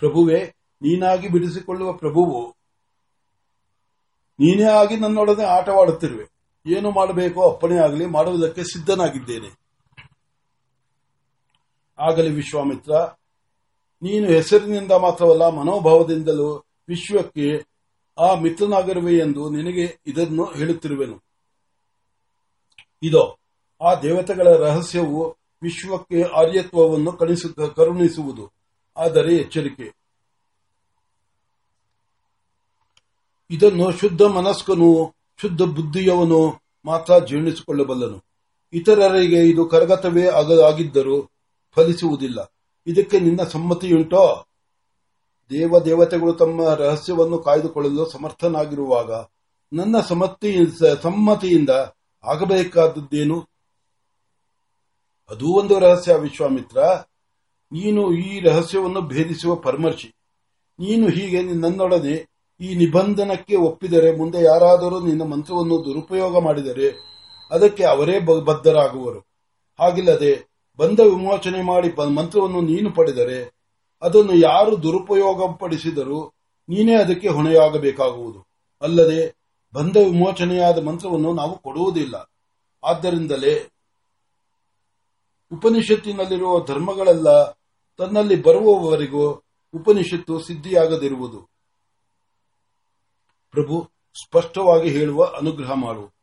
ಪ್ರಭುವೆ, 0.01 0.39
ನೀನಾಗಿ 0.81 1.27
ಬಿಡಿಸಿಕೊಳ್ಳುವ 1.27 1.89
ಪ್ರಭುವು 1.93 2.39
ನೀನೇ 4.43 4.63
ಆಗಿ 4.63 4.97
ನನ್ನೊಡನೆ 4.97 5.43
ಆಟವಾಡುತ್ತಿರುವೆ. 5.43 6.25
ಏನು 6.67 6.91
ಮಾಡಬೇಕೋ 6.91 7.51
ಅಪ್ಪಣೆ 7.51 7.77
ಆಗಲಿ, 7.77 8.05
ಮಾಡುವುದಕ್ಕೆ 8.05 8.63
ಸಿದ್ಧನಾಗಿದ್ದೇನೆ. 8.63 9.49
ಆಗಲಿ 11.99 12.29
ವಿಶ್ವಾಮಿತ್ರ, 12.29 12.91
ನೀನು 14.01 14.27
ಹೆಸರಿನಿಂದ 14.27 14.91
ಮಾತ್ರವಲ್ಲ, 14.91 15.49
ಮನೋಭಾವದಿಂದಲೂ 15.49 16.65
ವಿಶ್ವಕ್ಕೆ 16.89 17.65
ಆ 18.19 18.35
ಮಿತ್ರನಾಗಿರುವೆ 18.35 19.13
ಎಂದು 19.13 19.49
ನಿನಗೆ 19.49 19.99
ಇದನ್ನು 20.05 20.45
ಹೇಳುತ್ತಿರುವೆನು. 20.45 21.23
ಇದೋ, 23.03 23.37
ಆ 23.81 23.95
ದೇವತೆಗಳ 23.95 24.57
ರಹಸ್ಯವು 24.57 25.37
ವಿಶ್ವಕ್ಕೆ 25.61 26.23
ಆರ್ಯತ್ವವನ್ನು 26.23 27.11
ಕರುಣಿಸುವುದು. 27.11 28.51
ಆದರೆ 28.97 29.35
ಎಚ್ಚರಿಕೆ. 29.35 30.02
ಇದನ್ನು 33.49 33.91
ಶುದ್ಧ 33.91 34.21
ಮನಸ್ಕನು, 34.21 35.15
ಶುದ್ಧ 35.41 35.61
ಬುದ್ಧಿಯವನು 35.61 36.61
ಮಾತ್ರ 36.85 37.25
ಜೀರ್ಣಿಸಿಕೊಳ್ಳಬಲ್ಲನು. 37.25 38.23
ಇತರರಿಗೆ 38.73 39.49
ಇದು 39.49 39.65
ಕರಗತವೇ 39.65 40.27
ಆಗ- 40.27 40.61
ಆಗಿದ್ದರೂ 40.61 41.31
ಫಲಿಸುವುದಿಲ್ಲ. 41.75 42.53
ಇದಕ್ಕೆ 42.87 43.19
ನಿನ್ನ 43.19 43.43
ಸಮ್ಮತಿಯುಂಟೋ? 43.43 44.45
ದೇವ 45.49 45.79
ದೇವತೆಗಳು 45.79 46.33
ತಮ್ಮ 46.33 46.73
ರಹಸ್ಯವನ್ನು 46.73 47.37
ಕಾಯ್ದುಕೊಳ್ಳಲು 47.37 48.09
ಸಮರ್ಥನಾಗಿರುವಾಗ 48.09 49.11
ನನ್ನ 49.73 49.99
ಸಮತಿ 49.99 50.57
ಸಮ್ಮತಿಯಿಂದ 51.01 51.69
ಆಗಬೇಕಾದದ್ದೇನು? 52.23 53.47
ಅದೂ 55.29 55.59
ಒಂದು 55.59 55.79
ರಹಸ್ಯ 55.79 56.13
ವಿಶ್ವಾಮಿತ್ರ. 56.13 56.83
ನೀನು 57.71 58.13
ಈ 58.13 58.39
ರಹಸ್ಯವನ್ನು 58.39 59.01
ಭೇದಿಸುವ 59.01 59.55
ಪರಮರ್ಶಿ 59.55 60.13
ನೀನು 60.79 61.09
ಹೀಗೆ 61.09 61.41
ನನ್ನೊಡನೆ 61.41 62.32
ಈ 62.63 62.75
ನಿಬಂಧನಕ್ಕೆ 62.75 63.55
ಒಪ್ಪಿದರೆ 63.55 64.17
ಮುಂದೆ 64.17 64.43
ಯಾರಾದರೂ 64.43 64.99
ನಿನ್ನ 64.99 65.23
ಮಂತ್ರವನ್ನು 65.23 65.85
ದುರುಪಯೋಗ 65.85 66.43
ಮಾಡಿದರೆ 66.43 66.87
ಅದಕ್ಕೆ 67.51 67.83
ಅವರೇ 67.83 68.19
ಬದ್ಧರಾಗುವರು. 68.19 69.19
ಹಾಗಿಲ್ಲದೆ 69.79 70.47
ಬಂಧ 70.77 70.99
ವಿಮೋಚನೆ 70.99 71.61
ಮಾಡಿ 71.61 72.13
ಮಂತ್ರವನ್ನು 72.13 72.61
ನೀನು 72.61 72.91
ಪಡೆದರೆ 72.91 73.51
ಅದನ್ನು 74.01 74.35
ಯಾರು 74.35 74.83
ದುರುಪಯೋಗಪಡಿಸಿದರೂ 74.83 76.31
ನೀನೇ 76.69 76.95
ಅದಕ್ಕೆ 76.95 77.27
ಹೊಣೆಯಾಗಬೇಕಾಗುವುದು. 77.27 78.47
ಅಲ್ಲದೆ 78.81 79.35
ಬಂಧ 79.73 79.97
ವಿಮೋಚನೆಯಾದ 79.97 80.83
ಮಂತ್ರವನ್ನು 80.83 81.33
ನಾವು 81.33 81.57
ಕೊಡುವುದಿಲ್ಲ. 81.57 82.15
ಆದ್ದರಿಂದಲೇ 82.83 83.69
ಉಪನಿಷತ್ತಿನಲ್ಲಿರುವ 85.53 86.65
ಧರ್ಮಗಳೆಲ್ಲ 86.65 87.51
ತನ್ನಲ್ಲಿ 87.97 88.43
ಬರುವವರೆಗೂ 88.43 89.41
ಉಪನಿಷತ್ತು 89.73 90.39
ಸಿದ್ಧಿಯಾಗದಿರುವುದು. 90.39 91.52
ಪ್ರಭು, 93.53 93.91
ಸ್ಪಷ್ಟವಾಗಿ 94.23 94.89
ಹೇಳುವ 94.89 95.23
ಅನುಗ್ರಹ 95.25 95.71
ಮಾಡು. 95.73 96.13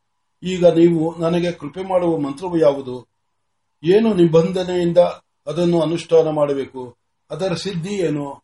ಈಗ 0.42 0.66
ನೀವು 0.66 1.16
ನನಗೆ 1.18 1.52
ಕೃಪೆ 1.52 1.82
ಮಾಡುವ 1.82 2.18
ಮಂತ್ರವು 2.18 2.58
ಯಾವುದು? 2.58 3.06
ಏನು 3.84 4.14
ನಿಬಂಧನೆಯಿಂದ 4.14 4.98
ಅದನ್ನು 5.46 5.80
ಅನುಷ್ಠಾನ 5.80 6.28
ಮಾಡಬೇಕು? 6.28 6.96
ಅದರ 7.30 7.54
ಸಿದ್ಧಿ 7.54 7.94
ಏನು? 7.94 8.42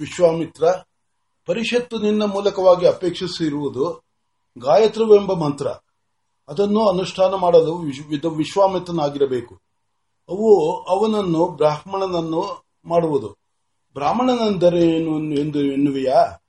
ವಿಶ್ವಾಮಿತ್ರ, 0.00 0.64
ಪರಿಷತ್ತು 1.46 1.98
ನಿನ್ನ 1.98 2.22
ಮೂಲಕವಾಗಿ 2.22 2.86
ಅಪೇಕ್ಷಿಸಿರುವುದು 2.86 4.04
ಗಾಯತ್ರಿವೆಂಬ 4.58 5.32
ಮಂತ್ರ. 5.32 5.66
ಅದನ್ನು 6.48 6.88
ಅನುಷ್ಠಾನ 6.88 7.34
ಮಾಡಲು 7.34 7.76
ವಿಶ್ವಾಮಿತ್ರನಾಗಿರಬೇಕು. 8.28 9.54
ಅವು 10.28 10.80
ಅವನನ್ನು 10.82 11.46
ಬ್ರಾಹ್ಮಣನನ್ನು 11.46 12.64
ಮಾಡುವುದು. 12.84 13.41
ಬ್ರಾಹ್ಮಣನೆಂದರೆ 13.94 14.80
ಏನು 14.80 15.34
ಎಂದು 15.40 15.60
ಎನ್ನುವೆಯಾ? 15.60 16.42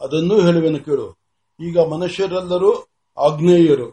ಅದನ್ನೂ 0.00 0.40
ಹೇಳುವೆನು 0.40 0.78
ಕೇಳು. 0.78 1.18
ಈಗ 1.60 1.78
ಮನುಷ್ಯರೆಲ್ಲರೂ 1.78 2.88
ಆಗ್ನೇಯರು 3.18 3.90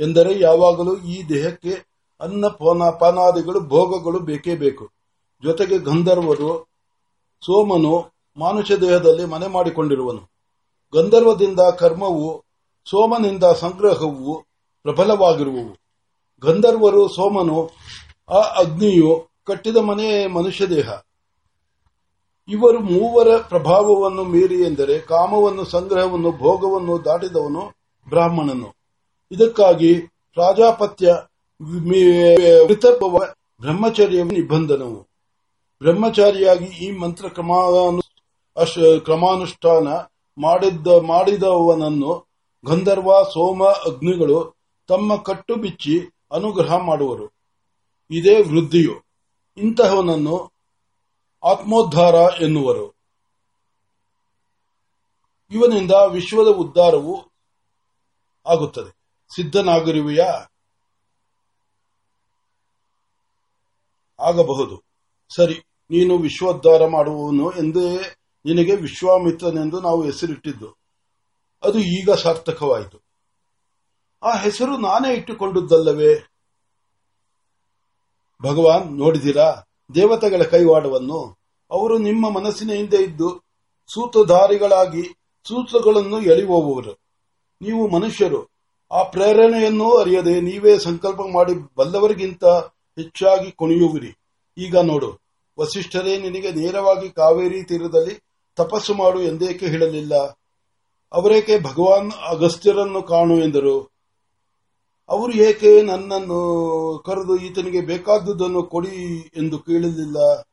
ಎಂದರೆ 0.00 0.40
ಯಾವಾಗಲೂ 0.40 0.96
ಈ 0.96 1.22
ದೇಹಕ್ಕೆ 1.28 1.92
ಅನ್ನ 2.20 2.46
ಪಾನ, 2.46 2.90
ಪಾನಾದಿಗಳು, 2.90 3.60
ಭೋಗಗಳು 3.60 4.20
ಬೇಕೇ 4.20 4.56
ಬೇಕು. 4.56 4.90
ಜೊತೆಗೆ 5.42 5.78
ಗಂಧರ್ವರು, 5.78 6.68
ಸೋಮನು 7.40 8.12
ಮಾನುಷ 8.36 8.72
ದೇಹದಲ್ಲಿ 8.72 9.24
ಮನೆ 9.24 9.46
ಮಾಡಿಕೊಂಡಿರುವನು. 9.46 10.30
ಗಂಧರ್ವದಿಂದ 10.94 11.60
ಕರ್ಮವು, 11.78 12.44
ಸೋಮನಿಂದ 12.90 13.44
ಸಂಗ್ರಹವು 13.44 14.42
ಪ್ರಬಲವಾಗಿರುವವು. 14.82 15.76
ಗಂಧರ್ವರು 16.42 17.08
ಸೋಮನು, 17.08 17.70
ಆ 18.30 18.40
ಅಗ್ನಿಯು 18.40 19.28
ಕಟ್ಟಿದ 19.44 19.76
ಮನೆಯೇ 19.76 20.26
ಮನುಷ್ಯ 20.26 20.66
ದೇಹ. 20.66 20.90
ಇವರು 22.48 22.80
ಮೂವರ 22.80 23.38
ಪ್ರಭಾವವನ್ನು 23.38 24.24
ಮೀರಿ 24.24 24.54
ಎಂದರೆ 24.54 24.98
ಕಾಮವನ್ನು, 24.98 25.64
ಸಂಗ್ರಹವನ್ನು, 25.64 26.32
ಭೋಗವನ್ನು 26.32 27.04
ದಾಟಿದವನು 27.04 27.72
ಬ್ರಾಹ್ಮಣನು. 28.08 28.74
ಇದಕ್ಕಾಗಿ 29.32 29.94
ಪ್ರಾಜಾಪತ್ಯ 30.34 31.16
ಬ್ರಹ್ಮಚರ್ಯ 33.60 34.22
ನಿಬಂಧನವು. 34.22 35.08
ಬ್ರಹ್ಮಚಾರಿಯಾಗಿ 35.78 36.64
ಈ 36.64 36.98
ಮಂತ್ರ 36.98 37.28
ಕ್ರಮಾನುಷ್ಠಾನ 38.98 39.88
ಮಾಡಿದ್ದ, 40.38 40.86
ಮಾಡಿದವನನ್ನು 40.86 42.26
ಗಂಧರ್ವ, 42.66 43.22
ಸೋಮ, 43.22 43.64
ಅಗ್ನಿಗಳು 43.64 44.56
ತಮ್ಮ 44.88 45.16
ಕಟ್ಟು 45.16 45.54
ಬಿಚ್ಚಿ 45.54 46.00
ಅನುಗ್ರಹ 46.32 46.76
ಮಾಡುವರು. 46.76 47.32
ಇದೇ 48.10 48.42
ವೃದ್ಧಿಯು. 48.42 48.92
ಇಂತಹವನನ್ನು 49.56 50.51
ಆತ್ಮೋದ್ಧಾರ 51.44 52.42
ಎನ್ನುವರು. 52.42 52.96
ಇವನಿಂದ 55.50 55.90
ವಿಶ್ವದ 55.90 56.48
ಉದ್ಧಾರವು 56.48 57.32
ಆಗುತ್ತದೆ. 58.46 58.90
ಸಿದ್ಧನಾಗಿರುವೆಯ? 59.36 60.20
ಆಗಬಹುದು. 64.20 64.82
ಸರಿ, 65.36 65.54
ನೀನು 65.90 66.18
ವಿಶ್ವೋದ್ಧಾರ 66.18 66.86
ಮಾಡುವವನು 66.86 67.50
ಎಂದೇ 67.50 67.96
ನಿನಗೆ 68.44 68.74
ವಿಶ್ವಾಮಿತ್ರನೆಂದು 68.74 69.80
ನಾವು 69.80 70.04
ಹೆಸರಿಟ್ಟಿದ್ದು. 70.04 70.76
ಅದು 71.62 71.78
ಈಗ 71.78 72.10
ಸಾರ್ಥಕವಾಯಿತು. 72.10 73.02
ಆ 74.22 74.36
ಹೆಸರು 74.36 74.76
ನಾನೇ 74.76 75.14
ಇಟ್ಟುಕೊಂಡುದಲ್ಲವೇ 75.14 76.26
ಭಗವಾನ್ 78.42 78.92
ನೋಡಿದಿರಾ 78.92 79.71
ದೇವತೆಗಳ 79.94 80.42
ಕೈವಾಡವನ್ನು 80.42 81.38
ಅವರು 81.70 81.98
ನಿಮ್ಮ 81.98 82.30
ಮನಸ್ಸಿನ 82.30 82.72
ಹಿಂದೆ 82.72 82.96
ಇದ್ದು 82.96 83.42
ಸೂತ್ರಧಾರಿಗಳಾಗಿ 83.94 85.02
ಸೂತ್ರಗಳನ್ನು 85.48 86.22
ಎಳೆಯುವವರು. 86.22 86.98
ನೀವು 87.62 87.88
ಮನುಷ್ಯರು. 87.88 88.52
ಆ 88.92 89.02
ಪ್ರೇರಣೆಯನ್ನು 89.02 89.94
ಅರಿಯದೆ 89.94 90.40
ನೀವೇ 90.40 90.78
ಸಂಕಲ್ಪ 90.78 91.20
ಮಾಡಿ 91.32 91.74
ಬಲ್ಲವರಿಗಿಂತ 91.76 92.44
ಹೆಚ್ಚಾಗಿ 92.44 93.52
ಕುಣಿಯುವಿರಿ. 93.52 94.18
ಈಗ 94.58 94.76
ನೋಡು, 94.76 95.20
ವಸಿಷ್ಠರೇ, 95.60 96.16
ನಿನಗೆ 96.16 96.52
ನೇರವಾಗಿ 96.52 97.10
ಕಾವೇರಿ 97.10 97.62
ತೀರದಲ್ಲಿ 97.62 98.20
ತಪಸ್ಸು 98.56 98.94
ಮಾಡು 98.94 99.22
ಎಂದೇಕೆ 99.22 99.66
ಹೇಳಲಿಲ್ಲ? 99.66 100.14
ಅವರೇಕೆ 101.12 101.58
ಭಗವಾನ್ 101.58 102.12
ಅಗಸ್ತ್ಯರನ್ನು 102.28 103.02
ಕಾಣು 103.02 103.44
ಎಂದರು? 103.44 103.91
ಅವರು 105.12 105.32
ಏಕೆ 105.32 105.82
ನನ್ನನ್ನು 105.82 107.02
ಕರೆದು 107.06 107.36
ಈತನಿಗೆ 107.36 107.80
ಬೇಕಾದುದನ್ನು 107.80 108.62
ಕೊಡಿ 108.62 109.30
ಎಂದು 109.36 109.58
ಕೇಳಲಿಲ್ಲ? 109.58 110.48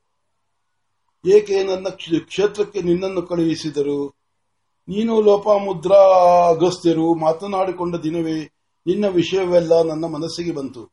ಏಕೆ 1.25 1.63
ನನ್ನ 1.63 1.89
ಕ್ಷ- 1.89 2.19
ಕ್ಷೇತ್ರಕ್ಕೆ 2.19 2.81
ನಿನ್ನನ್ನು 2.81 3.21
ಕಳುಹಿಸಿದರು? 3.21 4.07
ನೀನು 4.87 5.21
ಲೋಪಾಮುದ್ರಾ 5.21 5.97
ಅಗಸ್ತ್ಯರು 6.49 7.15
ಮಾತನಾಡಿಕೊಂಡ 7.15 7.95
ದಿನವೇ 7.95 8.51
ನಿನ್ನ 8.87 9.07
ವಿಷಯವೆಲ್ಲ 9.07 9.81
ನನ್ನ 9.81 10.05
ಮನಸ್ಸಿಗೆ 10.05 10.51
ಬಂತು. 10.51 10.91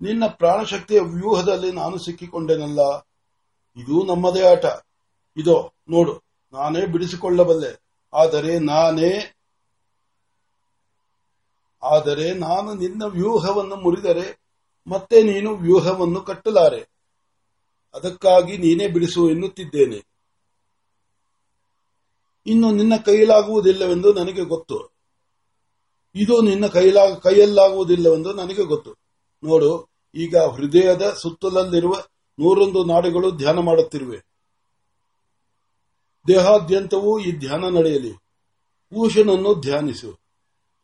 ನಿನ್ನ 0.00 0.26
ಪ್ರಾಣಶಕ್ತಿಯ 0.26 1.00
ವ್ಯೂಹದಲ್ಲಿ 1.00 1.72
ನಾನು 1.72 1.98
ಸಿಕ್ಕಿಕೊಂಡೆನಲ್ಲ. 1.98 2.80
ಇದು 3.76 4.04
ನಮ್ಮದೇ 4.04 4.42
ಆಟ. 4.42 4.64
ಇದೋ, 5.36 5.72
ನೋಡು, 5.88 6.12
ನಾನೇ 6.52 6.86
ಬಿಡಿಸಿಕೊಳ್ಳಬಲ್ಲೆ. 6.86 7.82
ಆದರೆ 8.14 8.58
ನಾನೇ 8.58 9.35
ಆದರೆ 11.82 12.34
ನಾನು 12.34 12.74
ನಿನ್ನ 12.74 13.02
ವ್ಯೂಹವನ್ನು 13.02 13.76
ಮುರಿದರೆ 13.76 14.40
ಮತ್ತೆ 14.86 15.22
ನೀನು 15.22 15.56
ವ್ಯೂಹವನ್ನು 15.56 16.20
ಕಟ್ಟಲಾರೆ. 16.20 16.90
ಅದಕ್ಕಾಗಿ 17.94 18.58
ನೀನೇ 18.58 18.88
ಬಿಡಿಸು 18.88 19.30
ಎನ್ನುತ್ತಿದ್ದೇನೆ. 19.30 20.06
ಇನ್ನು 22.46 22.70
ನಿನ್ನ 22.70 22.92
ಕೈಲಾಗುವುದಿಲ್ಲವೆಂದು 22.96 24.12
ನನಗೆ 24.12 24.44
ಗೊತ್ತು. 24.44 24.96
ಇದು 26.14 26.42
ನಿನ್ನ 26.42 26.66
ಕೈಲಾ, 26.66 27.14
ಕೈಯಲ್ಲಾಗುವುದಿಲ್ಲವೆಂದು 27.14 28.32
ನನಗೆ 28.32 28.62
ಗೊತ್ತು. 28.62 28.90
ನೋಡು, 29.44 29.88
ಈಗ 30.14 30.36
ಹೃದಯದ 30.36 31.10
ಸುತ್ತಲಲ್ಲಿರುವ 31.22 31.94
ನೂರೊಂದು 32.38 32.84
ನಾಡುಗಳು 32.84 33.30
ಧ್ಯಾನ 33.30 33.58
ಮಾಡುತ್ತಿರುವೆ. 33.58 34.20
ದೇಹಾದ್ಯಂತವೂ 36.28 37.18
ಈ 37.18 37.32
ಧ್ಯಾನ 37.32 37.64
ನಡೆಯಲಿ. 37.68 38.12
ಪೂಷನನ್ನು 38.90 39.60
ಧ್ಯಾನಿಸು. 39.60 40.25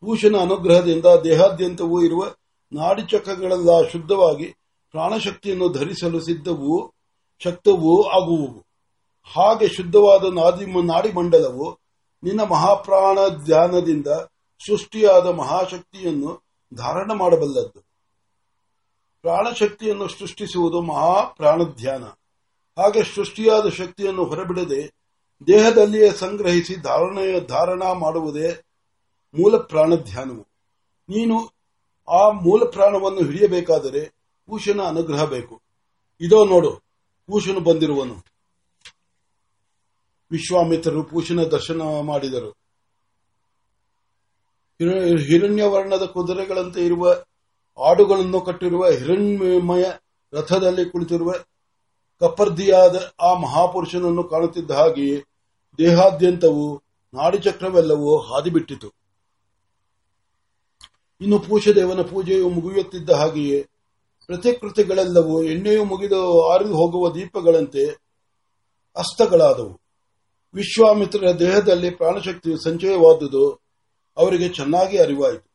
ಪೂಷನ 0.03 0.35
ಅನುಗ್ರಹದಿಂದ 0.41 1.05
ದೇಹಾದ್ಯಂತವೂ 1.23 2.01
ಇರುವ 2.01 2.25
ನಾಡಿಚಕ್ರಗಳೆಲ್ಲ 2.73 3.87
ಶುದ್ಧವಾಗಿ 3.89 4.45
ಪ್ರಾಣಶಕ್ತಿಯನ್ನು 4.91 5.69
ಧರಿಸಲು 5.69 6.19
ಸಿದ್ಧವೂ 6.19 6.91
ಶಕ್ತವೂ 7.39 8.03
ಆಗುವುವು. 8.03 8.59
ಹಾಗೆ 9.33 9.67
ಶುದ್ಧವಾದ 9.67 10.33
ನಾದಿ 10.33 10.65
ನಾಡಿಮಂಡಲವು 10.65 11.79
ನಿನ್ನ 12.23 12.41
ಮಹಾಪ್ರಾಣ 12.41 13.17
ಧ್ಯಾನದಿಂದ 13.45 14.07
ಸೃಷ್ಟಿಯಾದ 14.67 15.27
ಮಹಾಶಕ್ತಿಯನ್ನು 15.27 16.43
ಧಾರಣ 16.73 17.11
ಮಾಡಬಲ್ಲದ್ದು. 17.13 17.79
ಪ್ರಾಣಶಕ್ತಿಯನ್ನು 19.21 20.07
ಸೃಷ್ಟಿಸುವುದು 20.07 20.81
ಮಹಾ 20.81 21.33
ಧ್ಯಾನ 21.75 22.03
ಹಾಗೆ 22.77 23.15
ಸೃಷ್ಟಿಯಾದ 23.15 23.69
ಶಕ್ತಿಯನ್ನು 23.69 24.23
ಹೊರಬಿಡದೆ 24.25 24.81
ದೇಹದಲ್ಲಿಯೇ 25.47 26.11
ಸಂಗ್ರಹಿಸಿ 26.11 26.75
ಧಾರಣೆಯ 26.75 27.39
ಧಾರಣ 27.39 27.83
ಮಾಡುವುದೇ 27.83 28.61
ಮೂಲ 29.33 29.57
ಪ್ರಾಣ 29.57 29.95
ಧ್ಯಾನವು. 29.95 30.47
ನೀನು 31.09 31.53
ಆ 32.09 32.29
ಮೂಲ 32.29 32.69
ಪ್ರಾಣವನ್ನು 32.69 33.19
ಹಿಡಿಯಬೇಕಾದರೆ 33.19 34.13
ಪೂಷನ 34.45 34.81
ಅನುಗ್ರಹ 34.81 35.23
ಬೇಕು. 35.23 35.61
ಇದೋ 36.21 36.45
ನೋಡು 36.45 36.75
ಪೂಷನು 37.27 37.59
ಬಂದಿರುವನು. 37.59 38.15
ವಿಶ್ವಾಮಿತ್ರರು 40.31 41.03
ಪೂಷನ 41.03 41.43
ದರ್ಶನ 41.43 41.81
ಮಾಡಿದರು. 42.01 42.49
ಹಿರ- 44.79 45.19
ಹಿರಣ್ಯವರ್ಣದ 45.19 46.05
ಕುದುರೆಗಳಂತೆ 46.05 46.85
ಇರುವ 46.85 47.23
ಆಡುಗಳನ್ನು 47.89 48.41
ಕಟ್ಟಿರುವ 48.41 48.89
ಹಿರಣ್ಯಮಯ 48.89 49.83
ರಥದಲ್ಲಿ 50.33 50.89
ಕುಳಿತಿರುವ 50.89 51.33
ಕಪ್ಪರ್ದಿಯಾದ 52.19 53.11
ಆ 53.21 53.33
ಮಹಾಪುರುಷನನ್ನು 53.33 54.23
ಕಾಣುತ್ತಿದ್ದ 54.23 54.71
ಹಾಗೆಯೇ 54.71 55.23
ದೇಹಾದ್ಯಂತವು 55.77 56.83
ನಾಡಿಚಕ್ರವೆಲ್ಲವೂ 57.13 58.17
ಹಾದಿಬಿಟ್ಟಿತು. 58.17 59.02
ಇನ್ನು 61.21 61.39
ಪೂಷದೇವನ 61.39 62.01
ಪೂಜೆಯು 62.01 62.49
ಮುಗಿಯುತ್ತಿದ್ದ 62.49 63.09
ಹಾಗೆಯೇ 63.09 63.67
ಪ್ರತಿಕೃತಿಗಳೆಲ್ಲವೂ 64.25 65.43
ಎಣ್ಣೆಯು 65.43 65.85
ಮುಗಿದು 65.85 66.49
ಆರಿದು 66.49 66.75
ಹೋಗುವ 66.75 67.15
ದೀಪಗಳಂತೆ 67.15 67.85
ಅಸ್ತಗಳಾದವು. 68.95 69.81
ವಿಶ್ವಾಮಿತ್ರರ 70.53 71.31
ದೇಹದಲ್ಲಿ 71.31 71.89
ಪ್ರಾಣಶಕ್ತಿಯು 71.89 72.57
ಸಂಚಯವಾದುದು 72.57 73.61
ಅವರಿಗೆ 74.17 74.49
ಚೆನ್ನಾಗಿ 74.49 74.97
ಅರಿವಾಯಿತು. 74.97 75.49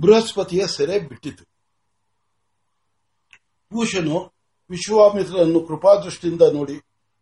ಬೃಹಸ್ಪತಿಯ 0.00 0.66
ಸೆರೆ 0.66 0.98
ಬಿಟ್ಟಿತು. 0.98 1.44
ಭೂಷಣು 3.72 4.32
ವಿಶ್ವಾಮಿತ್ರರನ್ನು 4.70 5.60
ಕೃಪಾದೃಷ್ಟಿಯಿಂದ 5.60 6.42
ನೋಡಿ 6.42 6.74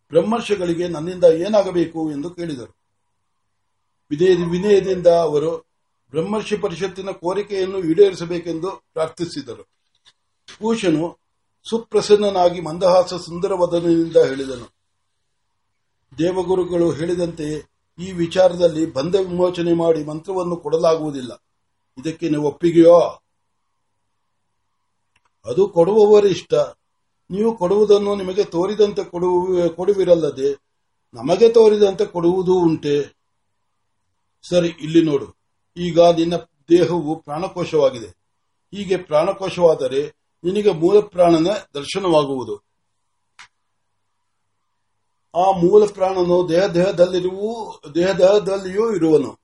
ಬ್ರಹ್ಮರ್ಷಿಗಳಿಗೆ 0.08 0.88
ನನ್ನಿಂದ 0.88 1.24
ಏನಾಗಬೇಕು 1.24 2.10
ಎಂದು 2.10 2.30
ಕೇಳಿದರು. 2.30 2.76
ವಿನಯದಿಂದ 4.50 5.06
ಅವರು 5.06 5.71
ಬ್ರಹ್ಮರ್ಷಿ 6.12 6.56
ಪರಿಷತ್ತಿನ 6.56 7.10
ಕೋರಿಕೆಯನ್ನು 7.10 7.78
ಈಡೇರಿಸಬೇಕೆಂದು 7.78 8.84
ಪ್ರಾರ್ಥಿಸಿದರು. 8.92 9.62
ಭೂಷನು 10.62 11.18
ಸುಪ್ರಸನ್ನನಾಗಿ 11.70 12.60
ಮಂದಹಾಸ 12.60 13.14
ಸುಂದರವದನದಿಂದ 13.14 14.16
ಹೇಳಿದನು. 14.16 14.74
ದೇವಗುರುಗಳು 16.18 16.90
ಹೇಳಿದಂತೆ 16.90 17.72
ಈ 17.98 18.12
ವಿಚಾರದಲ್ಲಿ 18.12 18.92
ಬಂಧ 18.92 19.14
ವಿಮೋಚನೆ 19.14 19.72
ಮಾಡಿ 19.72 20.04
ಮಂತ್ರವನ್ನು 20.04 20.56
ಕೊಡಲಾಗುವುದಿಲ್ಲ. 20.56 21.44
ಇದಕ್ಕೆ 21.98 22.28
ನೀವು 22.28 22.44
ಒಪ್ಪಿಗೆಯೋ? 22.44 23.00
ಅದು 25.44 25.68
ಕೊಡುವವರ 25.68 26.24
ಇಷ್ಟ 26.24 26.54
ನೀವು 27.30 27.56
ಕೊಡುವುದನ್ನು 27.56 28.14
ನಿಮಗೆ 28.14 28.44
ತೋರಿದಂತೆ 28.44 29.04
ಕೊಡುವಿರಲ್ಲದೆ 29.68 30.58
ನಮಗೆ 31.14 31.48
ತೋರಿದಂತೆ 31.48 32.06
ಕೊಡುವುದೂ 32.06 32.54
ಉಂಟೆ. 32.54 33.16
ಸರಿ, 34.42 34.68
ಇಲ್ಲಿ 34.68 35.04
ನೋಡು. 35.04 35.41
ಈಗ 35.76 36.00
ನಿನ್ನ 36.00 36.36
ದೇಹವು 36.68 37.16
ಪ್ರಾಣಕೋಶವಾಗಿದೆ. 37.16 38.06
ಹೀಗೆ 38.74 38.96
ಪ್ರಾಣಕೋಶವಾದರೆ 38.96 40.14
ನಿನಗೆ 40.44 40.72
ಮೂಲ 40.72 41.00
ಪ್ರಾಣನ 41.00 41.46
ದರ್ಶನವಾಗುವುದು. 41.74 42.56
ಆ 45.34 45.50
ಮೂಲ 45.50 45.86
ಪ್ರಾಣನು 45.86 46.48
ದೇಹ 46.48 46.66
ದೇಹದಲ್ಲಿರುವ 46.66 47.90
ದೇಹ 47.94 48.12
ದೇಹದಲ್ಲಿಯೂ 48.12 48.96
ಇರುವನು. 48.96 49.40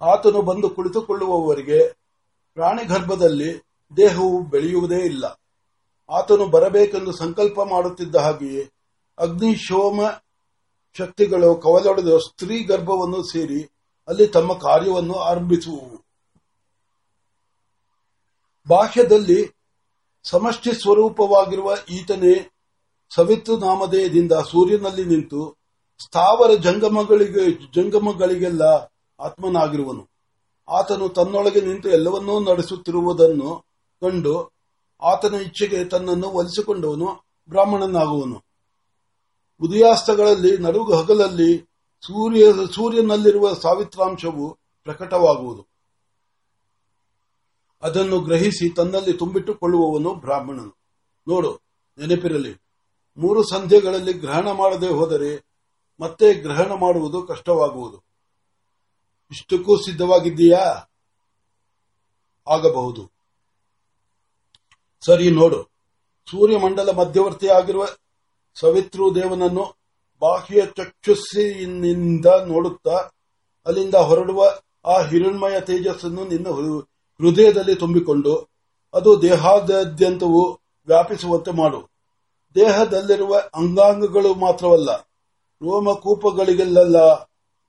ಆತನು 0.00 0.42
ಬಂದು 0.42 0.70
ಕುಳಿತುಕೊಳ್ಳುವವರಿಗೆ 0.70 1.88
ಪ್ರಾಣಿ 2.54 2.84
ಗರ್ಭದಲ್ಲಿ 2.84 3.62
ದೇಹವು 3.96 4.42
ಬೆಳೆಯುವುದೇ 4.42 5.04
ಇಲ್ಲ. 5.04 5.40
ಆತನು 6.10 6.46
ಬರಬೇಕೆಂದು 6.46 7.12
ಸಂಕಲ್ಪ 7.12 7.60
ಮಾಡುತ್ತಿದ್ದ 7.60 8.16
ಹಾಗೆಯೇ 8.16 8.70
ಅಗ್ನಿಶೋಮ 9.18 10.00
ಶಕ್ತಿಗಳು 10.98 11.54
ಕವಲೊಡೆದು 11.54 12.18
ಸ್ತ್ರೀ 12.18 12.64
ಗರ್ಭವನ್ನು 12.64 13.22
ಸೇರಿ 13.22 13.73
ಅಲ್ಲಿ 14.08 14.26
ತಮ್ಮ 14.26 14.54
ಕಾರ್ಯವನ್ನು 14.54 15.14
ಆರಂಭಿಸುವ 15.14 15.80
ಬಾಹ್ಯದಲ್ಲಿ 18.68 19.54
ಸಮಷ್ಟಿ 20.22 20.72
ಸ್ವರೂಪವಾಗಿರುವ 20.72 21.74
ಈತನೇ 21.90 22.50
ಸವಿತು 23.14 23.56
ನಾಮಧೇಯದಿಂದ 23.56 24.32
ಸೂರ್ಯನಲ್ಲಿ 24.32 25.04
ನಿಂತು 25.04 25.56
ಸ್ಥಾವರ 25.98 26.54
ಜಂಗಮಗಳಿಗೆ, 26.54 27.72
ಜಂಗಮಗಳಿಗೆಲ್ಲ 27.72 28.62
ಆತ್ಮನಾಗಿರುವನು. 29.20 30.08
ಆತನು 30.68 31.08
ತನ್ನೊಳಗೆ 31.08 31.60
ನಿಂತು 31.60 31.88
ಎಲ್ಲವನ್ನೂ 31.88 32.40
ನಡೆಸುತ್ತಿರುವುದನ್ನು 32.40 33.64
ಕಂಡು 34.02 34.52
ಆತನ 35.02 35.34
ಇಚ್ಛೆಗೆ 35.34 35.84
ತನ್ನನ್ನು 35.84 36.28
ಒಲಿಸಿಕೊಂಡವನು 36.28 37.24
ಬ್ರಾಹ್ಮಣನಾಗುವನು. 37.48 38.44
ಉದಯಾಸ್ತಗಳಲ್ಲಿ 39.62 40.58
ನಡುಗು 40.58 40.94
ಹಗಲಲ್ಲಿ 40.94 41.73
ಸೂರ್ಯ, 42.06 42.44
ಸೂರ್ಯನಲ್ಲಿರುವ 42.74 43.54
ಸಾವಿತ್ರಾಂಶವು 43.54 44.58
ಪ್ರಕಟವಾಗುವುದು. 44.82 45.66
ಅದನ್ನು 47.82 48.20
ಗ್ರಹಿಸಿ 48.20 48.74
ತನ್ನಲ್ಲಿ 48.74 49.12
ತುಂಬಿಟ್ಟುಕೊಳ್ಳುವವನು 49.12 50.14
ಬ್ರಾಹ್ಮಣನು. 50.14 50.76
ನೋಡು, 51.28 51.60
ನೆನಪಿರಲಿ. 51.98 52.54
ಮೂರು 53.16 53.42
ಸಂಧ್ಯೆಗಳಲ್ಲಿ 53.42 54.12
ಗ್ರಹಣ 54.12 54.50
ಮಾಡದೆ 54.50 54.88
ಹೋದರೆ 54.88 55.44
ಮತ್ತೆ 56.00 56.34
ಗ್ರಹಣ 56.34 56.72
ಮಾಡುವುದು 56.72 57.22
ಕಷ್ಟವಾಗುವುದು. 57.22 58.04
ಇಷ್ಟಕ್ಕೂ 59.30 59.76
ಸಿದ್ಧವಾಗಿದ್ದೀಯಾ? 59.76 60.90
ಆಗಬಹುದು. 62.48 63.12
ಸರಿ, 65.06 65.30
ನೋಡು. 65.30 65.62
ಸೂರ್ಯಮಂಡಲ 66.30 66.90
ಮಧ್ಯವರ್ತಿಯಾಗಿರುವ 66.90 67.86
ಸವಿತ್ರು 68.54 69.14
ದೇವನನ್ನು 69.14 69.83
ಬಾಹ್ಯ 70.24 70.62
ಚಕ್ಷುಸ್ಸಿನಿಂದ 70.76 72.26
ನೋಡುತ್ತಾ 72.26 73.10
ಅಲ್ಲಿಂದ 73.66 73.94
ಹೊರಡುವ 73.94 74.58
ಆ 74.84 75.02
ಹಿರಣ್ಮಯ 75.02 75.60
ತೇಜಸ್ಸನ್ನು 75.60 76.24
ನಿನ್ನ 76.24 76.48
ಹೃದಯದಲ್ಲಿ 76.48 77.74
ತುಂಬಿಕೊಂಡು 77.74 78.48
ಅದು 78.94 79.22
ದೇಹಾದ್ಯಂತವೂ 79.22 80.52
ವ್ಯಾಪಿಸುವಂತೆ 80.86 81.50
ಮಾಡು. 81.50 81.90
ದೇಹದಲ್ಲಿರುವ 82.54 83.42
ಅಂಗಾಂಗಗಳು 83.54 84.34
ಮಾತ್ರವಲ್ಲ 84.34 84.96
ರೋಮಕೂಪಗಳಿಗೆಲ್ಲ 85.62 87.22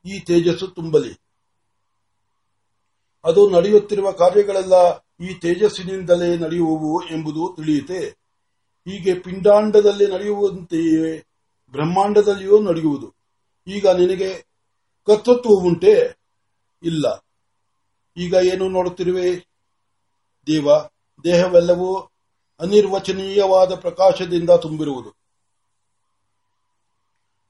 ಈ 0.05 0.19
ತೇಜಸ್ಸು 0.19 0.67
ತುಂಬಲಿ. 0.67 1.21
ಅದು 3.23 3.49
ನಡೆಯುತ್ತಿರುವ 3.49 4.11
ಕಾರ್ಯಗಳೆಲ್ಲ 4.11 4.73
ಈ 5.25 5.33
ತೇಜಸ್ಸಿನಿಂದಲೇ 5.33 6.37
ನಡೆಯುವವು 6.37 7.01
ಎಂಬುದು 7.03 7.55
ತಿಳಿಯುತ್ತೆ. 7.55 7.99
ಹೀಗೆ 8.87 9.13
ಪಿಂಡಾಂಡದಲ್ಲಿ 9.13 10.07
ನಡೆಯುವಂತೆಯೇ 10.07 11.34
ಬ್ರಹ್ಮಾಂಡದಲ್ಲಿಯೂ 11.75 12.61
ನಡೆಯುವುದು. 12.61 13.13
ಈಗ 13.67 13.87
ನಿನಗೆ 13.87 14.47
ಕರ್ತೃತ್ವ 15.05 15.49
ಉಂಟೆ? 15.49 16.19
ಇಲ್ಲ. 16.83 17.25
ಈಗ 18.17 18.33
ಏನು 18.33 18.69
ನೋಡುತ್ತಿರುವೆ? 18.69 19.35
ದೇವ, 20.47 20.77
ದೇಹವೆಲ್ಲವೂ 21.23 21.97
ಅನಿರ್ವಚನೀಯವಾದ 22.59 23.75
ಪ್ರಕಾಶದಿಂದ 23.75 24.49
ತುಂಬಿರುವುದು. 24.49 25.13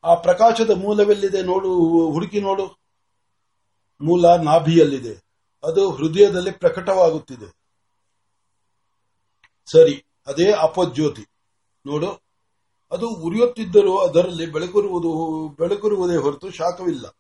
ಆ 0.03 0.15
ಪ್ರಕಾಶದ 0.15 0.69
ಮೂಲವೆಲ್ಲಿದೆ 0.69 1.41
ನೋಡು, 1.41 1.75
ಹುಡುಕಿ 2.11 2.41
ನೋಡು. 2.41 2.67
ಮೂಲ 4.01 4.35
ನಾಭಿಯಲ್ಲಿದೆ. 4.35 5.23
ಅದು 5.63 5.91
ಹೃದಯದಲ್ಲಿ 5.91 6.51
ಪ್ರಕಟವಾಗುತ್ತಿದೆ. 6.51 7.55
ಸರಿ, 9.65 10.05
ಅದೇ 10.27 10.51
ಅಪಜ್ಯೋತಿ. 10.51 11.25
ನೋಡು. 11.85 12.24
ಅದು 12.91 13.09
ಉರಿಯುತ್ತಿದ್ದರೂ 13.09 13.97
ಅದರಲ್ಲಿ 13.97 14.45
ಬೆಳಕುರುವುದು, 14.45 15.11
ಬೆಳಕುರುವುದೇ 15.59 16.15
ಹೊರತು 16.15 16.51
ಶಾಖವಿಲ್ಲ. 16.51 17.17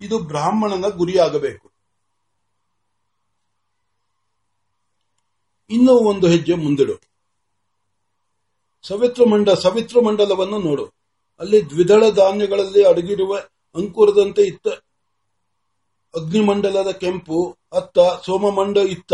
ಇದು 0.00 0.18
ಬ್ರಾಹ್ಮಣನ 0.18 0.88
ಗುರಿಯಾಗಬೇಕು. 0.88 1.70
ಇನ್ನೂ 5.70 5.92
ಒಂದು 5.92 6.26
ಹೆಜ್ಜೆ 6.26 6.54
ಮುಂದಿಡು. 6.54 6.94
ಸವಿತ್ರ 8.82 9.22
ಮಂಡ 9.30 9.50
ಸವಿತ್ರ 9.50 10.00
ಮಂಡಲವನ್ನು 10.00 10.58
ನೋಡು. 10.58 10.86
ಅಲ್ಲಿ 11.38 11.70
ದ್ವಿದಳ 11.70 12.10
ಧಾನ್ಯಗಳಲ್ಲಿ 12.10 12.84
ಅಡಗಿರುವ 12.84 13.38
ಅಂಕುರದಂತೆ 13.74 14.42
ಇತ್ತ 14.42 14.68
ಅಗ್ನಿಮಂಡಲದ 16.16 16.90
ಕೆಂಪು, 16.90 17.56
ಅತ್ತ 17.72 17.98
ಸೋಮಮಂಡ 17.98 18.76
ಇತ್ತ 18.76 19.12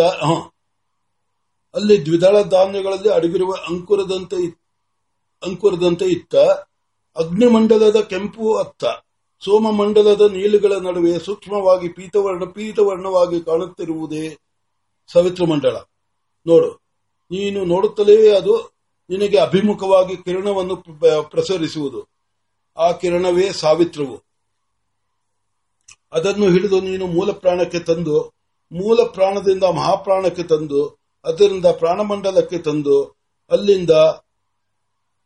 ಅಲ್ಲಿ 1.75 2.07
ದ್ವಿದಳ 2.07 2.43
ಧಾನ್ಯಗಳಲ್ಲಿ 2.43 3.13
ಅಡಗಿರುವ 3.13 3.55
ಅಂಕುರದಂತೆ 3.69 4.64
ಅಂಕುರದಂತೆ 5.45 6.07
ಇತ್ತ. 6.09 6.35
ಅಗ್ನಿಮಂಡಲದ 7.17 7.99
ಕೆಂಪು 8.03 8.47
ಅತ್ತ. 8.57 8.85
ಸೋಮಮಂಡಲದ 9.43 10.25
ನೀಲುಗಳ 10.33 10.75
ನಡುವೆ 10.79 11.13
ಸೂಕ್ಷ್ಮವಾಗಿ 11.19 11.89
ಪೀತವರ್ಣ 11.89 12.45
ಪೀತವರ್ಣವಾಗಿ 12.51 13.39
ಕಾಣುತ್ತಿರುವುದೇ 13.41 14.25
ಸವಿತ್ರ 15.11 15.45
ಮಂಡಲ 15.45 15.77
ನೋಡು, 16.47 16.71
ನೀನು 17.31 17.61
ನೋಡುತ್ತಲೇ 17.65 18.17
ಅದು 18.37 18.55
ನಿನಗೆ 19.11 19.39
ಅಭಿಮುಖವಾಗಿ 19.39 20.15
ಕಿರಣವನ್ನು 20.17 20.77
ಪ್ರಸರಿಸುವುದು. 21.31 22.01
ಆ 22.77 22.87
ಕಿರಣವೇ 22.93 23.47
ಸಾವಿತ್ರವು. 23.55 24.17
ಅದನ್ನು 26.13 26.47
ಹಿಡಿದು 26.51 26.79
ನೀನು 26.81 27.05
ಮೂಲ 27.07 27.31
ಪ್ರಾಣಕ್ಕೆ 27.35 27.81
ತಂದು 27.81 28.19
ಮೂಲ 28.73 28.99
ಪ್ರಾಣದಿಂದ 29.07 29.65
ಮಹಾಪ್ರಾಣಕ್ಕೆ 29.77 30.45
ತಂದು, 30.45 30.81
ಅದರಿಂದ 31.25 31.67
ಪ್ರಾಣಮಂಡಲಕ್ಕೆ 31.81 32.59
ತಂದು, 32.59 32.97
ಅಲ್ಲಿಂದ 33.51 33.93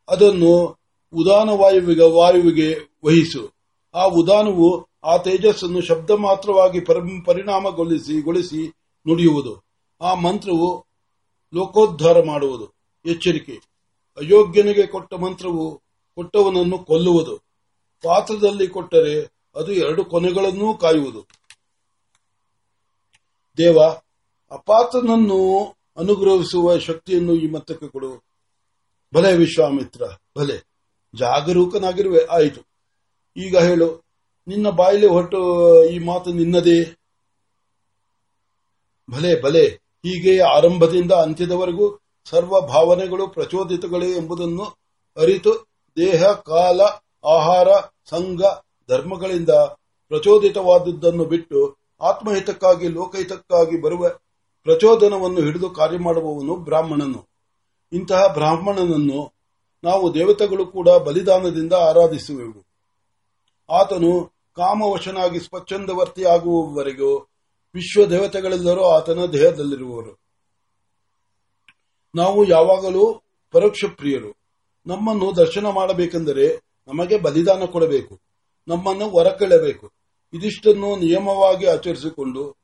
ಅದನ್ನು 0.09 0.79
ಉದಾನ 1.13 1.51
ವಾಯುವಿಗೆ 1.51 2.03
ವಾಯುವಿಗೆ 2.03 2.75
ವಹಿಸು. 3.07 3.51
ಆ 3.95 4.05
ಉದಾನವು 4.05 4.89
ಆ 5.05 5.17
ತೇಜಸ್ಸನ್ನು 5.17 5.81
ಶಬ್ದ 5.81 6.11
ಮಾತ್ರವಾಗಿ 6.11 6.81
ಪರಿಣಾಮಗೊಳಿಸಿ, 7.25 8.21
ಗೊಳಿಸಿ 8.21 8.69
ನುಡಿಯುವುದು. 9.09 9.65
ಆ 10.01 10.15
ಮಂತ್ರವು 10.15 10.87
ಲೋಕೋದ್ಧಾರ 11.55 12.23
ಮಾಡುವುದು. 12.25 12.75
ಎಚ್ಚರಿಕೆ. 13.07 13.53
ಅಯೋಗ್ಯನಿಗೆ 14.17 14.87
ಕೊಟ್ಟ 14.87 15.15
ಮಂತ್ರವು 15.15 15.83
ಕೊಟ್ಟವನನ್ನು 16.15 16.79
ಕೊಲ್ಲುವುದು. 16.79 17.37
ಪಾತ್ರದಲ್ಲಿ 18.03 18.69
ಕೊಟ್ಟರೆ 18.69 19.23
ಅದು 19.57 19.73
ಎರಡು 19.73 20.05
ಕೊನೆಗಳನ್ನೂ 20.05 20.75
ಕಾಯುವುದು. 20.75 21.27
ದೇವ 23.59 23.79
ಅಪಾತ್ರನನ್ನು 24.51 25.67
ಅನುಗ್ರಹಿಸುವ 25.97 26.79
ಶಕ್ತಿಯನ್ನು 26.79 27.35
ಈ 27.35 27.51
ಮತಕ್ಕೆ 27.51 27.89
ಕೊಡು. 27.89 28.28
ಭಲೆ 29.15 29.37
ವಿಶ್ವಾಮಿತ್ರ 29.37 30.03
ಭಲೆ 30.39 30.57
ಜಾಗರೂಕನಾಗಿರುವೆ, 31.15 32.21
ಆಯಿತು. 32.31 32.61
ಈಗ 33.37 33.57
ಹೇಳು, 33.59 33.89
ನಿನ್ನ 34.49 34.71
ಬಾಯಲ್ಲಿ 34.71 35.07
ಹೊರಟು 35.07 35.41
ಈ 35.85 35.99
ಮಾತು 35.99 36.33
ನಿನ್ನದೇ? 36.33 36.81
ಭಲೆ 39.11 39.43
ಭಲೆ 39.43 39.65
ಹೀಗೆ 40.05 40.41
ಆರಂಭದಿಂದ 40.41 41.13
ಅಂತ್ಯದವರೆಗೂ 41.13 41.99
ಸರ್ವ 42.25 42.61
ಭಾವನೆಗಳು 42.61 43.29
ಪ್ರಚೋದಿತಗಳೇ 43.29 44.11
ಎಂಬುದನ್ನು 44.13 44.67
ಅರಿತು 45.17 45.53
ದೇಹ, 45.97 46.23
ಕಾಲ, 46.25 46.81
ಆಹಾರ, 47.25 47.69
ಸಂಘ, 48.11 48.41
ಧರ್ಮಗಳಿಂದ 48.89 49.51
ಪ್ರಚೋದಿತವಾದದ್ದನ್ನು 50.11 51.25
ಬಿಟ್ಟು 51.25 51.77
ಆತ್ಮಹಿತಕ್ಕಾಗಿ, 52.01 52.89
ಲೋಕಹಿತಕ್ಕಾಗಿ 52.89 53.77
ಬರುವ 53.81 54.09
ಪ್ರಚೋದನವನ್ನು 54.67 55.41
ಹಿಡಿದು 55.41 55.71
ಕಾರ್ಯ 55.71 55.99
ಮಾಡುವವನು 55.99 56.57
ಬ್ರಾಹ್ಮಣನು. 56.57 57.21
ಇಂತಹ 57.93 58.27
ಬ್ರಾಹ್ಮಣನನ್ನು 58.27 59.33
ನಾವು 59.85 60.15
ದೇವತೆಗಳು 60.15 60.67
ಕೂಡ 60.67 60.89
ಬಲಿದಾನದಿಂದ 60.89 61.73
ಆರಾಧಿಸುವೆವು. 61.73 62.67
ಆತನು 63.73 64.33
ಕಾಮವಶನಾಗಿ 64.57 65.41
ಸ್ವಚ್ಛಂದವರ್ತಿಯಾಗುವವರೆಗೂ 65.41 67.19
ವಿಶ್ವ 67.75 68.07
ದೇವತೆಗಳೆಲ್ಲರೂ 68.07 68.85
ಆತನ 68.85 69.19
ದೇಹದಲ್ಲಿರುವರು. 69.33 70.19
ನಾವು 72.15 72.45
ಯಾವಾಗಲೂ 72.45 73.23
ಪರೋಕ್ಷ 73.53 73.85
ಪ್ರಿಯರು. 73.97 74.37
ನಮ್ಮನ್ನು 74.87 75.37
ದರ್ಶನ 75.37 75.67
ಮಾಡಬೇಕೆಂದರೆ 75.67 76.61
ನಮಗೆ 76.89 77.19
ಬಲಿದಾನ 77.19 77.65
ಕೊಡಬೇಕು. 77.65 78.21
ನಮ್ಮನ್ನು 78.69 79.09
ಹೊರಕೆಳಬೇಕು 79.09 79.93
ಇದಿಷ್ಟನ್ನು 80.33 80.97
ನಿಯಮವಾಗಿ 80.97 81.67
ಆಚರಿಸಿಕೊಂಡು 81.67 82.57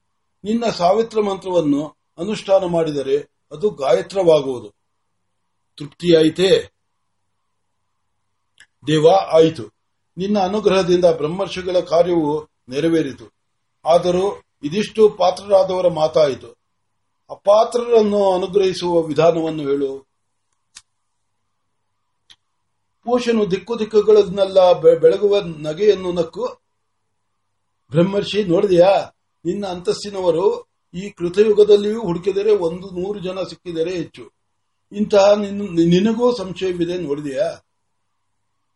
ನಿನ್ನ 0.44 0.64
ಸಾವಿತ್ರ 0.64 1.20
ಮಂತ್ರವನ್ನು 1.20 1.86
ಅನುಷ್ಠಾನ 2.18 2.64
ಮಾಡಿದರೆ 2.64 3.16
ಅದು 3.52 3.70
ಗಾಯತ್ರವಾಗುವುದು. 3.70 4.83
ತೃಪ್ತಿಯಾಯಿತೇ? 5.76 6.70
ದೇವ, 8.86 9.08
ಆಯಿತು. 9.10 9.62
ನಿನ್ನ 10.16 10.38
ಅನುಗ್ರಹದಿಂದ 10.38 11.04
ಬ್ರಹ್ಮರ್ಷಿಗಳ 11.04 11.80
ಕಾರ್ಯವು 11.80 12.44
ನೆರವೇರಿತು. 12.68 13.32
ಆದರೂ 13.84 14.42
ಇದಿಷ್ಟು 14.62 15.08
ಪಾತ್ರರಾದವರ 15.08 15.88
ಮಾತಾಯಿತು. 15.88 16.64
ಅಪಾತ್ರರನ್ನು 17.30 18.34
ಅನುಗ್ರಹಿಸುವ 18.34 19.02
ವಿಧಾನವನ್ನು 19.02 19.62
ಹೇಳು. 19.62 20.08
ಪೋಷನು 23.04 23.50
ದಿಕ್ಕು 23.50 23.78
ದಿಕ್ಕುಗಳನ್ನೆಲ್ಲ 23.78 24.72
ಬೆಳಗುವ 24.72 25.40
ನಗೆಯನ್ನು 25.40 26.12
ನಕ್ಕು. 26.12 26.60
ಬ್ರಹ್ಮರ್ಷಿ, 27.90 28.44
ನೋಡಿದೆಯಾ? 28.44 29.16
ನಿನ್ನ 29.44 29.66
ಅಂತಸ್ತಿನವರು 29.66 30.68
ಈ 30.94 31.10
ಕೃತಯುಗದಲ್ಲಿಯೂ 31.10 32.00
ಹುಡುಕಿದರೆ 32.00 32.56
ಒಂದು 32.56 32.90
ನೂರು 32.90 33.18
ಜನ 33.18 33.38
ಸಿಕ್ಕಿದರೆ 33.40 33.90
ಹೆಚ್ಚು. 33.90 34.33
ಇಂತಹ 34.92 35.34
ನಿನಗೂ 35.34 36.36
ಸಂಶಯವಿದೆ 36.36 36.98
ನೋಡಿದೆಯಾ? 36.98 37.48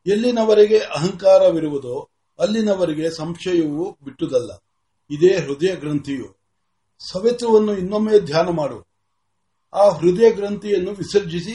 ಎಲ್ಲಿನವರೆಗೆ 0.07 0.79
ಅಹಂಕಾರವಿರುವುದೋ 0.79 2.09
ಅಲ್ಲಿನವರೆಗೆ 2.39 3.11
ಸಂಶಯವು 3.11 3.97
ಬಿಟ್ಟುದಲ್ಲ. 4.05 4.51
ಇದೇ 5.11 5.33
ಹೃದಯ 5.37 5.75
ಗ್ರಂಥಿಯು. 5.77 6.37
ಸವಿತ್ರವನ್ನು 7.13 7.73
ಇನ್ನೊಮ್ಮೆ 7.77 8.21
ಧ್ಯಾನ 8.21 8.49
ಮಾಡು. 8.49 8.79
ಆ 9.73 9.89
ಹೃದಯ 9.91 10.31
ಗ್ರಂಥಿಯನ್ನು 10.31 10.91
ವಿಸರ್ಜಿಸಿ 10.91 11.55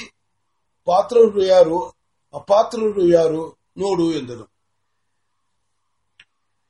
ಪಾತ್ರರು 0.86 1.44
ಯಾರು 1.44 1.78
ಅಪಾತ್ರರು 2.34 3.08
ಯಾರು 3.08 3.42
ನೋಡು 3.78 4.12
ಎಂದನು. 4.12 4.46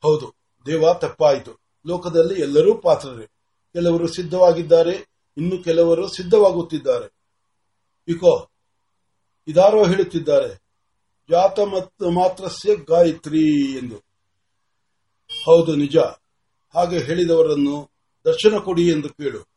ಹೌದು, 0.01 0.27
ದೇವ 0.65 0.93
ತಪ್ಪಾಯಿತು. 0.93 1.51
ಲೋಕದಲ್ಲಿ 1.87 2.41
ಎಲ್ಲರೂ 2.41 2.75
ಪಾತ್ರರೇ. 2.75 3.25
ಕೆಲವರು 3.73 4.07
ಸಿದ್ಧವಾಗಿದ್ದಾರೆ, 4.07 4.93
ಇನ್ನು 5.37 5.63
ಕೆಲವರು 5.63 6.07
ಸಿದ್ಧವಾಗುತ್ತಿದ್ದಾರೆ. 6.07 7.22
ಇಕೋ, 8.07 8.33
ಇದಾರೋ 9.47 9.85
ಹೇಳುತ್ತಿದ್ದಾರೆ, 9.85 10.51
ಜಾತ 11.29 11.59
ಮಾತ್ರಸ್ಯ 12.13 12.75
ಗಾಯತ್ರಿ 12.75 13.71
ಎಂದು. 13.77 13.97
ಹೌದು 15.45 15.75
ನಿಜ, 15.75 15.97
ಹಾಗೆ 16.75 16.97
ಹೇಳಿದವರನ್ನು 16.99 17.75
ದರ್ಶನ 18.25 18.57
ಕೊಡಿ 18.57 18.83
ಎಂದು 18.87 19.09
ಕೇಳು. 19.09 19.52